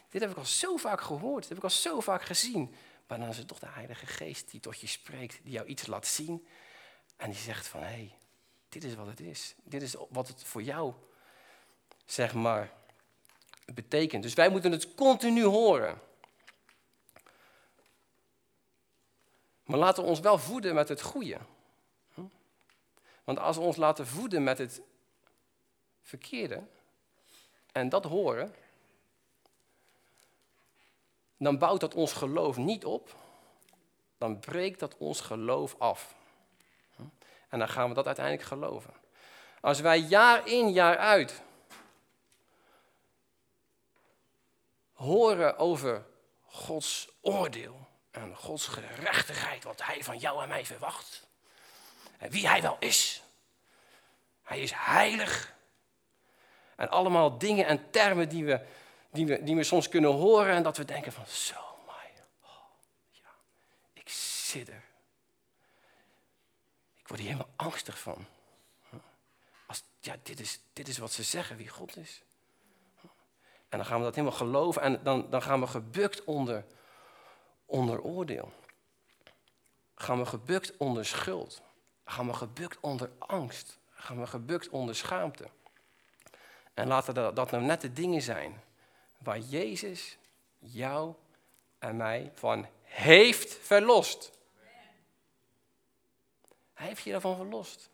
Dit 0.10 0.22
heb 0.22 0.32
ik 0.32 0.38
al 0.38 0.46
zo 0.46 0.78
vaak 0.78 1.02
gehoord, 1.02 1.40
dit 1.40 1.50
heb 1.50 1.58
ik 1.58 1.64
al 1.64 1.70
zo 1.70 2.00
vaak 2.00 2.22
gezien. 2.22 2.76
Maar 3.08 3.20
dan 3.20 3.30
is 3.30 3.38
het 3.38 3.48
toch 3.48 3.60
de 3.60 3.70
Heilige 3.70 4.06
Geest 4.06 4.52
die 4.52 4.60
tot 4.60 4.80
je 4.80 4.88
spreekt, 4.88 5.40
die 5.44 5.54
jou 5.54 5.68
iets 5.68 5.88
laat 5.88 6.08
zien. 6.08 6.48
En 7.18 7.30
die 7.30 7.40
zegt 7.40 7.68
van, 7.68 7.80
hé, 7.80 7.86
hey, 7.86 8.16
dit 8.74 8.84
is 8.84 8.96
wat 8.96 9.08
het 9.08 9.20
is. 9.20 9.56
Dit 9.64 9.82
is 9.82 9.96
wat 10.10 10.28
het 10.28 10.44
voor 10.44 10.64
jou, 10.64 10.94
zeg 12.06 12.34
maar, 12.34 12.72
betekent. 13.66 14.24
Dus 14.24 14.34
wij 14.34 14.50
moeten 14.50 14.72
het 14.72 14.94
continu 14.94 15.44
horen. 15.44 16.02
Maar 19.64 19.80
laten 19.80 20.04
we 20.04 20.10
ons 20.10 20.20
wel 20.20 20.38
voeden 20.38 20.76
met 20.76 20.90
het 20.90 21.02
goede. 21.02 21.38
Hm? 22.14 22.22
Want 23.24 23.40
als 23.40 23.56
we 23.56 23.62
ons 23.62 23.76
laten 23.76 24.08
voeden 24.08 24.44
met 24.44 24.58
het 24.58 24.82
verkeerde 26.02 26.64
en 27.72 27.90
dat 27.90 28.04
horen, 28.04 28.56
dan 31.38 31.58
bouwt 31.58 31.80
dat 31.80 31.94
ons 31.94 32.14
geloof 32.14 32.58
niet 32.58 32.86
op, 32.86 33.16
dan 34.18 34.40
breekt 34.40 34.80
dat 34.80 34.98
ons 34.98 35.22
geloof 35.22 35.76
af. 35.80 36.16
En 37.54 37.60
dan 37.60 37.70
gaan 37.70 37.88
we 37.88 37.94
dat 37.94 38.06
uiteindelijk 38.06 38.48
geloven. 38.48 38.94
Als 39.62 39.80
wij 39.80 40.00
jaar 40.00 40.48
in, 40.48 40.72
jaar 40.72 40.98
uit 40.98 41.42
horen 44.94 45.58
over 45.58 46.06
Gods 46.46 47.10
oordeel 47.22 47.88
en 48.12 48.36
Gods 48.36 48.68
gerechtigheid, 48.68 49.64
wat 49.64 49.84
Hij 49.84 50.04
van 50.04 50.18
jou 50.18 50.44
en 50.44 50.50
mij 50.50 50.66
verwacht. 50.66 51.28
En 52.18 52.30
wie 52.30 52.48
Hij 52.48 52.62
wel 52.62 52.78
is. 52.80 53.24
Hij 54.44 54.62
is 54.62 54.72
heilig. 54.76 55.54
En 56.76 56.90
allemaal 56.90 57.38
dingen 57.38 57.66
en 57.66 57.90
termen 57.92 58.30
die 58.30 58.46
we, 58.46 58.66
die 59.12 59.26
we, 59.26 59.44
die 59.44 59.56
we 59.56 59.64
soms 59.64 59.90
kunnen 59.90 60.12
horen 60.12 60.54
en 60.54 60.64
dat 60.64 60.78
we 60.78 60.86
denken 60.86 61.12
van 61.12 61.28
zo, 61.28 61.62
maar, 61.86 62.10
oh, 62.42 62.50
ja, 63.12 63.30
ik 63.94 64.10
zit 64.10 64.70
er. 64.70 64.83
Word 67.14 67.26
hier 67.26 67.34
helemaal 67.34 67.56
angstig 67.56 68.00
van. 68.00 68.26
Als, 69.66 69.84
ja, 70.00 70.16
dit, 70.24 70.40
is, 70.40 70.60
dit 70.74 70.88
is 70.88 70.98
wat 70.98 71.12
ze 71.12 71.24
zeggen, 71.24 71.58
wie 71.58 71.70
God 71.70 71.98
is. 71.98 72.22
En 73.70 73.78
dan 73.78 73.86
gaan 73.86 73.98
we 73.98 74.04
dat 74.04 74.16
helemaal 74.16 74.38
geloven 74.38 74.82
en 74.82 75.04
dan, 75.04 75.30
dan 75.30 75.42
gaan 75.42 75.60
we 75.60 75.68
gebukt 75.68 76.24
onder, 76.24 76.66
onder 77.66 78.02
oordeel. 78.02 78.54
Gaan 79.96 80.18
we 80.18 80.26
gebukt 80.26 80.78
onder 80.78 81.06
schuld. 81.06 81.62
Gaan 82.06 82.28
we 82.28 82.34
gebukt 82.34 82.78
onder 82.80 83.12
angst. 83.18 83.78
Gaan 83.92 84.20
we 84.20 84.28
gebukt 84.28 84.70
onder 84.70 84.96
schaamte. 84.96 85.50
En 86.74 86.88
laten 86.88 87.14
dat, 87.14 87.36
dat 87.36 87.52
nou 87.52 87.64
net 87.64 87.82
de 87.82 87.94
dingen 87.94 88.22
zijn 88.22 88.62
waar 89.18 89.40
Jezus 89.40 90.18
jou 90.60 91.14
en 91.80 91.98
mij 91.98 92.32
van 92.34 92.68
heeft 92.82 93.54
verlost. 93.54 94.32
Hij 96.84 96.92
heeft 96.92 97.04
je 97.04 97.12
daarvan 97.12 97.36
verlost. 97.36 97.90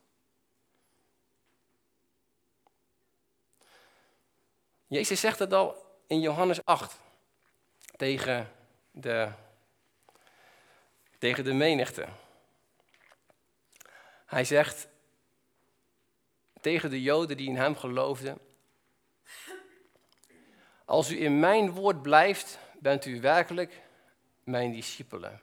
Jezus 4.87 5.19
zegt 5.19 5.39
het 5.39 5.53
al 5.53 5.95
in 6.07 6.19
Johannes 6.19 6.65
8 6.65 6.99
tegen 7.95 8.51
de, 8.91 9.31
tegen 11.17 11.43
de 11.43 11.53
menigte. 11.53 12.07
Hij 14.25 14.43
zegt 14.43 14.87
tegen 16.61 16.89
de 16.89 17.01
Joden 17.01 17.37
die 17.37 17.49
in 17.49 17.57
hem 17.57 17.75
geloofden: 17.75 18.39
Als 20.85 21.11
u 21.11 21.21
in 21.21 21.39
mijn 21.39 21.71
woord 21.71 22.01
blijft, 22.01 22.59
bent 22.79 23.05
u 23.05 23.21
werkelijk 23.21 23.81
mijn 24.43 24.71
discipelen. 24.71 25.41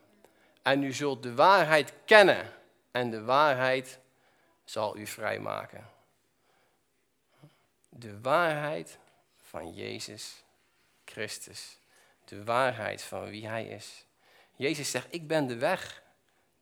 En 0.62 0.82
u 0.82 0.92
zult 0.92 1.22
de 1.22 1.34
waarheid 1.34 1.92
kennen 2.04 2.54
en 2.96 3.10
de 3.10 3.22
waarheid 3.22 3.98
zal 4.64 4.96
u 4.96 5.06
vrijmaken. 5.06 5.90
De 7.88 8.20
waarheid 8.20 8.98
van 9.42 9.72
Jezus 9.74 10.44
Christus. 11.04 11.78
De 12.24 12.44
waarheid 12.44 13.02
van 13.02 13.28
wie 13.28 13.46
Hij 13.46 13.66
is. 13.66 14.04
Jezus 14.54 14.90
zegt, 14.90 15.14
ik 15.14 15.26
ben 15.26 15.46
de 15.46 15.56
weg, 15.56 16.02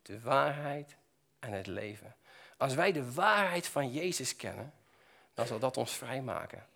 de 0.01 0.19
waarheid 0.19 0.95
en 1.39 1.51
het 1.51 1.67
leven. 1.67 2.15
Als 2.57 2.73
wij 2.73 2.91
de 2.91 3.13
waarheid 3.13 3.67
van 3.67 3.91
Jezus 3.91 4.35
kennen, 4.35 4.73
dan 5.33 5.47
zal 5.47 5.59
dat 5.59 5.77
ons 5.77 5.91
vrijmaken. 5.91 6.67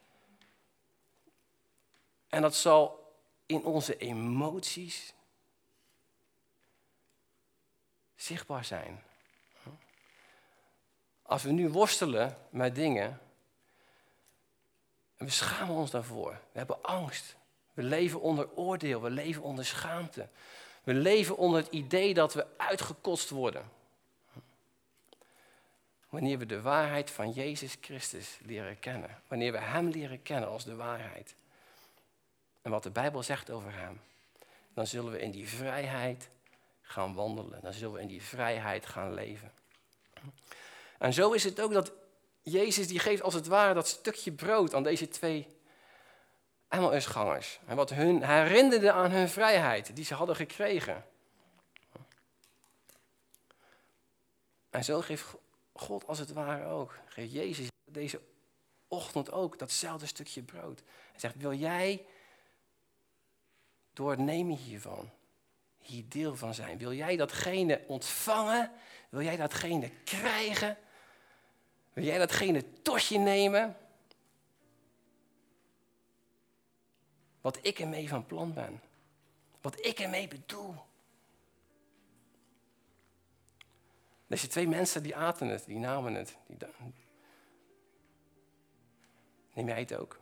En 2.30 2.42
dat 2.42 2.56
zal 2.56 3.14
in 3.46 3.64
onze 3.64 3.98
emoties 3.98 5.14
zichtbaar 8.16 8.66
zijn. 8.66 9.04
Als 11.30 11.44
we 11.44 11.52
nu 11.52 11.70
worstelen 11.70 12.38
met 12.50 12.76
dingen 12.76 13.20
en 15.18 15.26
we 15.26 15.32
schamen 15.32 15.76
ons 15.76 15.92
daarvoor. 15.92 16.32
We 16.52 16.58
hebben 16.58 16.82
angst. 16.82 17.36
We 17.74 17.84
leven 17.84 18.22
onder 18.22 18.50
oordeel. 18.56 19.02
We 19.02 19.10
leven 19.10 19.42
onder 19.42 19.66
schaamte. 19.66 20.28
We 20.84 20.94
leven 20.94 21.38
onder 21.38 21.62
het 21.62 21.72
idee 21.72 22.14
dat 22.14 22.34
we 22.34 22.46
uitgekotst 22.58 23.30
worden. 23.30 23.70
Wanneer 26.10 26.38
we 26.38 26.46
de 26.46 26.62
waarheid 26.62 27.12
van 27.12 27.32
Jezus 27.32 27.78
Christus 27.82 28.40
leren 28.46 28.80
kennen. 28.80 29.22
Wanneer 29.28 29.52
we 29.52 29.60
Hem 29.60 29.88
leren 29.88 30.22
kennen 30.22 30.50
als 30.50 30.64
de 30.64 30.76
waarheid. 30.76 31.36
En 32.62 32.72
wat 32.72 32.84
de 32.84 32.92
Bijbel 32.92 33.24
zegt 33.24 33.50
over 33.50 33.74
Hem. 33.74 34.02
Dan 34.74 34.88
zullen 34.88 35.12
we 35.12 35.22
in 35.22 35.32
die 35.32 35.50
vrijheid 35.50 36.30
gaan 36.82 37.14
wandelen. 37.14 37.62
Dan 37.62 37.74
zullen 37.74 37.94
we 37.94 38.02
in 38.02 38.08
die 38.08 38.24
vrijheid 38.24 38.86
gaan 38.86 39.14
leven. 39.14 39.52
En 41.00 41.14
zo 41.14 41.32
is 41.32 41.44
het 41.44 41.62
ook 41.62 41.74
dat 41.74 41.92
Jezus 42.42 42.88
die 42.88 43.00
geeft 43.00 43.22
als 43.22 43.34
het 43.34 43.48
ware 43.48 43.74
dat 43.74 43.88
stukje 43.88 44.32
brood 44.32 44.74
aan 44.74 44.84
deze 44.84 45.08
twee 45.08 45.48
Emmausgangers. 46.68 47.60
En 47.66 47.76
wat 47.76 47.90
hun 47.90 48.24
herinnerde 48.24 48.92
aan 48.92 49.12
hun 49.12 49.30
vrijheid 49.30 49.96
die 49.96 50.06
ze 50.06 50.14
hadden 50.14 50.36
gekregen. 50.36 51.06
En 54.70 54.84
zo 54.84 55.02
geeft 55.02 55.26
God 55.74 56.08
als 56.08 56.20
het 56.20 56.34
ware 56.34 56.66
ook, 56.66 56.98
geeft 57.06 57.32
Jezus 57.32 57.68
deze 57.86 58.22
ochtend 58.88 59.32
ook 59.32 59.60
datzelfde 59.60 60.06
stukje 60.06 60.42
brood. 60.42 60.82
Hij 61.12 61.20
zegt, 61.20 61.36
wil 61.38 61.54
jij 61.54 62.06
door 63.94 64.10
het 64.10 64.20
nemen 64.20 64.56
hiervan 64.56 65.10
hier 65.78 66.04
deel 66.08 66.36
van 66.36 66.54
zijn? 66.54 66.78
Wil 66.78 66.94
jij 66.94 67.16
datgene 67.16 67.84
ontvangen? 67.88 68.72
Wil 69.10 69.22
jij 69.22 69.36
datgene 69.36 69.90
krijgen? 70.04 70.78
Wil 71.94 72.04
jij 72.04 72.18
datgene 72.18 72.82
tot 72.82 73.06
je 73.06 73.18
nemen? 73.18 73.78
Wat 77.42 77.60
ik 77.62 77.80
ermee 77.80 78.10
van 78.10 78.26
plan 78.26 78.54
ben. 78.54 78.82
Wat 79.62 79.86
ik 79.86 80.00
ermee 80.00 80.28
bedoel. 80.28 80.76
Deze 84.28 84.48
twee 84.48 84.68
mensen 84.68 85.04
die 85.04 85.16
aten 85.16 85.48
het, 85.48 85.66
die 85.66 85.80
namen 85.80 86.14
het. 86.14 86.38
Die 86.48 86.58
Neem 89.54 89.68
jij 89.68 89.80
het 89.80 89.96
ook? 89.96 90.20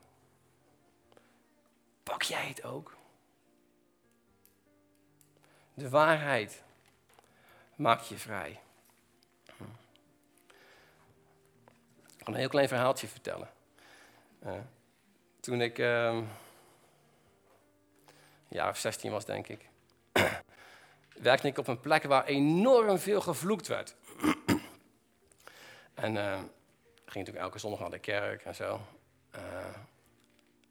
Pak 2.03 2.21
jij 2.21 2.47
het 2.47 2.63
ook? 2.63 2.97
De 5.73 5.89
waarheid 5.89 6.63
maakt 7.75 8.07
je 8.07 8.17
vrij. 8.17 8.61
Een 12.33 12.39
heel 12.39 12.49
klein 12.49 12.67
verhaaltje 12.67 13.07
vertellen. 13.07 13.49
Uh, 14.45 14.51
toen 15.39 15.61
ik 15.61 15.77
uh, 15.77 16.17
of 18.49 18.77
16 18.77 19.11
was, 19.11 19.25
denk 19.25 19.47
ik, 19.47 19.69
werkte 21.29 21.47
ik 21.47 21.57
op 21.57 21.67
een 21.67 21.79
plek 21.79 22.03
waar 22.03 22.25
enorm 22.25 22.97
veel 22.97 23.21
gevloekt 23.21 23.67
werd. 23.67 23.95
en 25.93 26.15
uh, 26.15 26.33
ging 27.05 27.25
natuurlijk 27.25 27.45
elke 27.45 27.59
zondag 27.59 27.79
naar 27.79 27.89
de 27.89 27.99
kerk 27.99 28.45
en 28.45 28.55
zo. 28.55 28.81
Eh, 29.31 29.41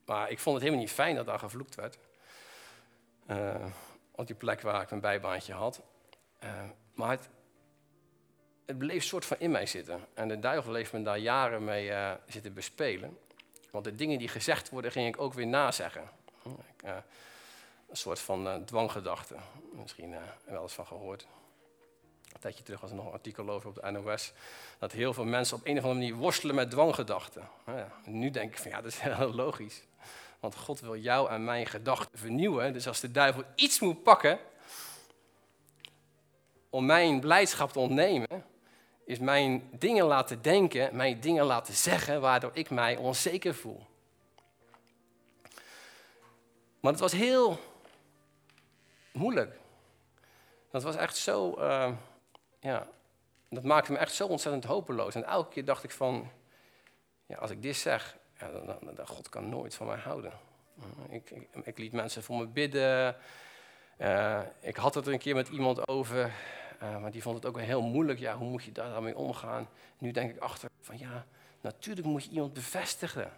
maar 0.04 0.30
ik 0.30 0.38
vond 0.38 0.54
het 0.54 0.64
helemaal 0.64 0.84
niet 0.84 0.94
fijn 0.94 1.16
dat 1.16 1.26
daar 1.26 1.38
gevloekt 1.38 1.74
werd. 1.74 1.98
Uh, 3.30 3.66
op 4.10 4.26
die 4.26 4.36
plek 4.36 4.60
waar 4.60 4.82
ik 4.82 4.90
mijn 4.90 5.00
bijbaantje 5.00 5.52
had. 5.52 5.82
Maar 6.94 7.10
het, 7.10 7.28
het 8.66 8.78
bleef 8.78 9.04
soort 9.04 9.24
van 9.24 9.36
in 9.40 9.50
mij 9.50 9.66
zitten. 9.66 10.00
En 10.14 10.28
de 10.28 10.38
duivel 10.38 10.74
heeft 10.74 10.92
me 10.92 11.02
daar 11.02 11.18
jaren 11.18 11.64
mee 11.64 11.88
uh, 11.88 12.12
zitten 12.26 12.54
bespelen. 12.54 13.18
Want 13.70 13.84
de 13.84 13.94
dingen 13.94 14.18
die 14.18 14.28
gezegd 14.28 14.70
worden, 14.70 14.92
ging 14.92 15.14
ik 15.14 15.20
ook 15.20 15.34
weer 15.34 15.46
nazeggen. 15.46 16.10
Ik, 16.44 16.84
uh, 16.84 16.96
een 17.88 17.96
soort 17.96 18.18
van 18.18 18.46
uh, 18.46 18.54
dwanggedachte. 18.54 19.34
Misschien 19.72 20.14
wel 20.44 20.62
eens 20.62 20.72
van 20.72 20.86
gehoord. 20.86 21.26
Een 22.32 22.40
tijdje 22.40 22.62
terug 22.62 22.80
was 22.80 22.90
er 22.90 22.96
nog 22.96 23.06
een 23.06 23.12
artikel 23.12 23.50
over 23.50 23.68
op 23.68 23.74
de 23.74 23.90
NOS. 23.90 24.32
Dat 24.78 24.92
heel 24.92 25.12
veel 25.12 25.24
mensen 25.24 25.56
op 25.56 25.66
een 25.66 25.78
of 25.78 25.84
andere 25.84 26.00
manier 26.00 26.14
worstelen 26.14 26.54
met 26.54 26.70
dwanggedachten. 26.70 27.48
Nou 27.64 27.88
nu 28.04 28.30
denk 28.30 28.50
ik 28.50 28.58
van 28.58 28.70
ja, 28.70 28.80
dat 28.82 28.92
is 28.92 28.98
heel 28.98 29.34
logisch. 29.34 29.82
Want 30.40 30.56
God 30.56 30.80
wil 30.80 30.96
jou 30.96 31.30
en 31.30 31.44
mijn 31.44 31.66
gedachten 31.66 32.18
vernieuwen. 32.18 32.72
Dus 32.72 32.88
als 32.88 33.00
de 33.00 33.10
duivel 33.10 33.44
iets 33.54 33.80
moet 33.80 34.02
pakken 34.02 34.38
om 36.70 36.86
mijn 36.86 37.20
blijdschap 37.20 37.72
te 37.72 37.78
ontnemen, 37.78 38.44
is 39.06 39.18
mijn 39.18 39.68
dingen 39.72 40.04
laten 40.04 40.42
denken, 40.42 40.96
mijn 40.96 41.20
dingen 41.20 41.44
laten 41.44 41.74
zeggen, 41.74 42.20
waardoor 42.20 42.50
ik 42.52 42.70
mij 42.70 42.96
onzeker 42.96 43.54
voel. 43.54 43.86
Maar 46.80 46.92
het 46.92 47.00
was 47.00 47.12
heel 47.12 47.58
moeilijk. 49.12 49.58
Dat 50.70 50.82
was 50.82 50.96
echt 50.96 51.16
zo, 51.16 51.58
uh, 51.58 51.92
ja, 52.60 52.86
dat 53.48 53.62
maakte 53.62 53.92
me 53.92 53.98
echt 53.98 54.14
zo 54.14 54.26
ontzettend 54.26 54.64
hopeloos. 54.64 55.14
En 55.14 55.24
elke 55.24 55.52
keer 55.52 55.64
dacht 55.64 55.84
ik 55.84 55.90
van, 55.90 56.30
ja, 57.26 57.36
als 57.36 57.50
ik 57.50 57.62
dit 57.62 57.76
zeg, 57.76 58.16
dan, 58.38 58.94
dan, 58.94 59.06
God 59.06 59.28
kan 59.28 59.48
nooit 59.48 59.74
van 59.74 59.86
mij 59.86 59.98
houden. 59.98 60.32
Ik, 61.08 61.30
ik, 61.30 61.48
ik 61.62 61.78
liet 61.78 61.92
mensen 61.92 62.22
voor 62.22 62.36
me 62.36 62.46
bidden. 62.46 63.16
Uh, 63.98 64.40
ik 64.60 64.76
had 64.76 64.94
het 64.94 65.06
er 65.06 65.12
een 65.12 65.18
keer 65.18 65.34
met 65.34 65.48
iemand 65.48 65.88
over. 65.88 66.32
Uh, 66.82 67.00
maar 67.00 67.10
die 67.10 67.22
vond 67.22 67.36
het 67.36 67.46
ook 67.46 67.60
heel 67.60 67.82
moeilijk. 67.82 68.18
Ja, 68.18 68.36
hoe 68.36 68.48
moet 68.48 68.64
je 68.64 68.72
daar 68.72 68.90
dan 68.90 69.02
mee 69.02 69.16
omgaan? 69.16 69.68
Nu 69.98 70.10
denk 70.10 70.30
ik 70.30 70.38
achter 70.38 70.68
van 70.80 70.98
ja, 70.98 71.26
natuurlijk 71.60 72.06
moet 72.06 72.24
je 72.24 72.30
iemand 72.30 72.52
bevestigen. 72.52 73.32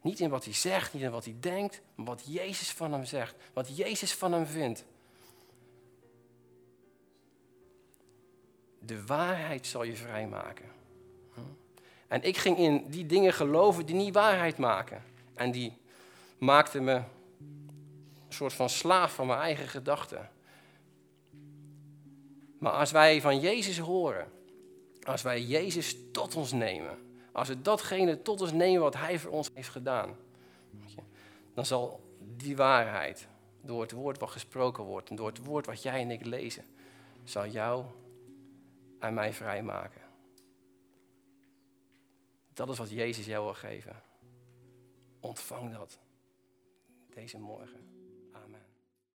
Niet 0.00 0.20
in 0.20 0.30
wat 0.30 0.44
hij 0.44 0.54
zegt, 0.54 0.92
niet 0.92 1.02
in 1.02 1.10
wat 1.10 1.24
hij 1.24 1.36
denkt, 1.40 1.80
maar 1.94 2.06
wat 2.06 2.22
Jezus 2.26 2.70
van 2.70 2.92
hem 2.92 3.04
zegt. 3.04 3.34
Wat 3.52 3.76
Jezus 3.76 4.14
van 4.14 4.32
hem 4.32 4.46
vindt. 4.46 4.84
De 8.78 9.06
waarheid 9.06 9.66
zal 9.66 9.82
je 9.82 9.96
vrijmaken. 9.96 10.72
En 12.08 12.22
ik 12.22 12.36
ging 12.36 12.58
in 12.58 12.90
die 12.90 13.06
dingen 13.06 13.32
geloven 13.32 13.86
die 13.86 13.94
niet 13.94 14.14
waarheid 14.14 14.58
maken. 14.58 15.02
En 15.34 15.50
die 15.50 15.78
maakten 16.38 16.84
me 16.84 16.94
een 16.94 17.04
soort 18.28 18.52
van 18.52 18.68
slaaf 18.68 19.14
van 19.14 19.26
mijn 19.26 19.38
eigen 19.38 19.68
gedachten. 19.68 20.30
Maar 22.64 22.72
als 22.72 22.90
wij 22.90 23.20
van 23.20 23.40
Jezus 23.40 23.78
horen, 23.78 24.32
als 25.02 25.22
wij 25.22 25.42
Jezus 25.42 25.96
tot 26.12 26.36
ons 26.36 26.52
nemen, 26.52 26.98
als 27.32 27.48
we 27.48 27.62
datgene 27.62 28.22
tot 28.22 28.40
ons 28.40 28.52
nemen 28.52 28.80
wat 28.80 28.94
Hij 28.94 29.18
voor 29.18 29.30
ons 29.30 29.50
heeft 29.54 29.68
gedaan, 29.68 30.16
dan 31.54 31.66
zal 31.66 32.00
die 32.18 32.56
waarheid 32.56 33.28
door 33.60 33.80
het 33.80 33.92
woord 33.92 34.18
wat 34.18 34.30
gesproken 34.30 34.84
wordt 34.84 35.10
en 35.10 35.16
door 35.16 35.26
het 35.26 35.44
woord 35.44 35.66
wat 35.66 35.82
jij 35.82 36.00
en 36.00 36.10
ik 36.10 36.24
lezen, 36.24 36.64
zal 37.24 37.46
jou 37.46 37.84
en 38.98 39.14
mij 39.14 39.32
vrijmaken. 39.32 40.02
Dat 42.52 42.68
is 42.68 42.78
wat 42.78 42.90
Jezus 42.90 43.26
jou 43.26 43.44
wil 43.44 43.54
geven. 43.54 44.02
Ontvang 45.20 45.72
dat 45.72 45.98
deze 47.08 47.38
morgen. 47.38 47.83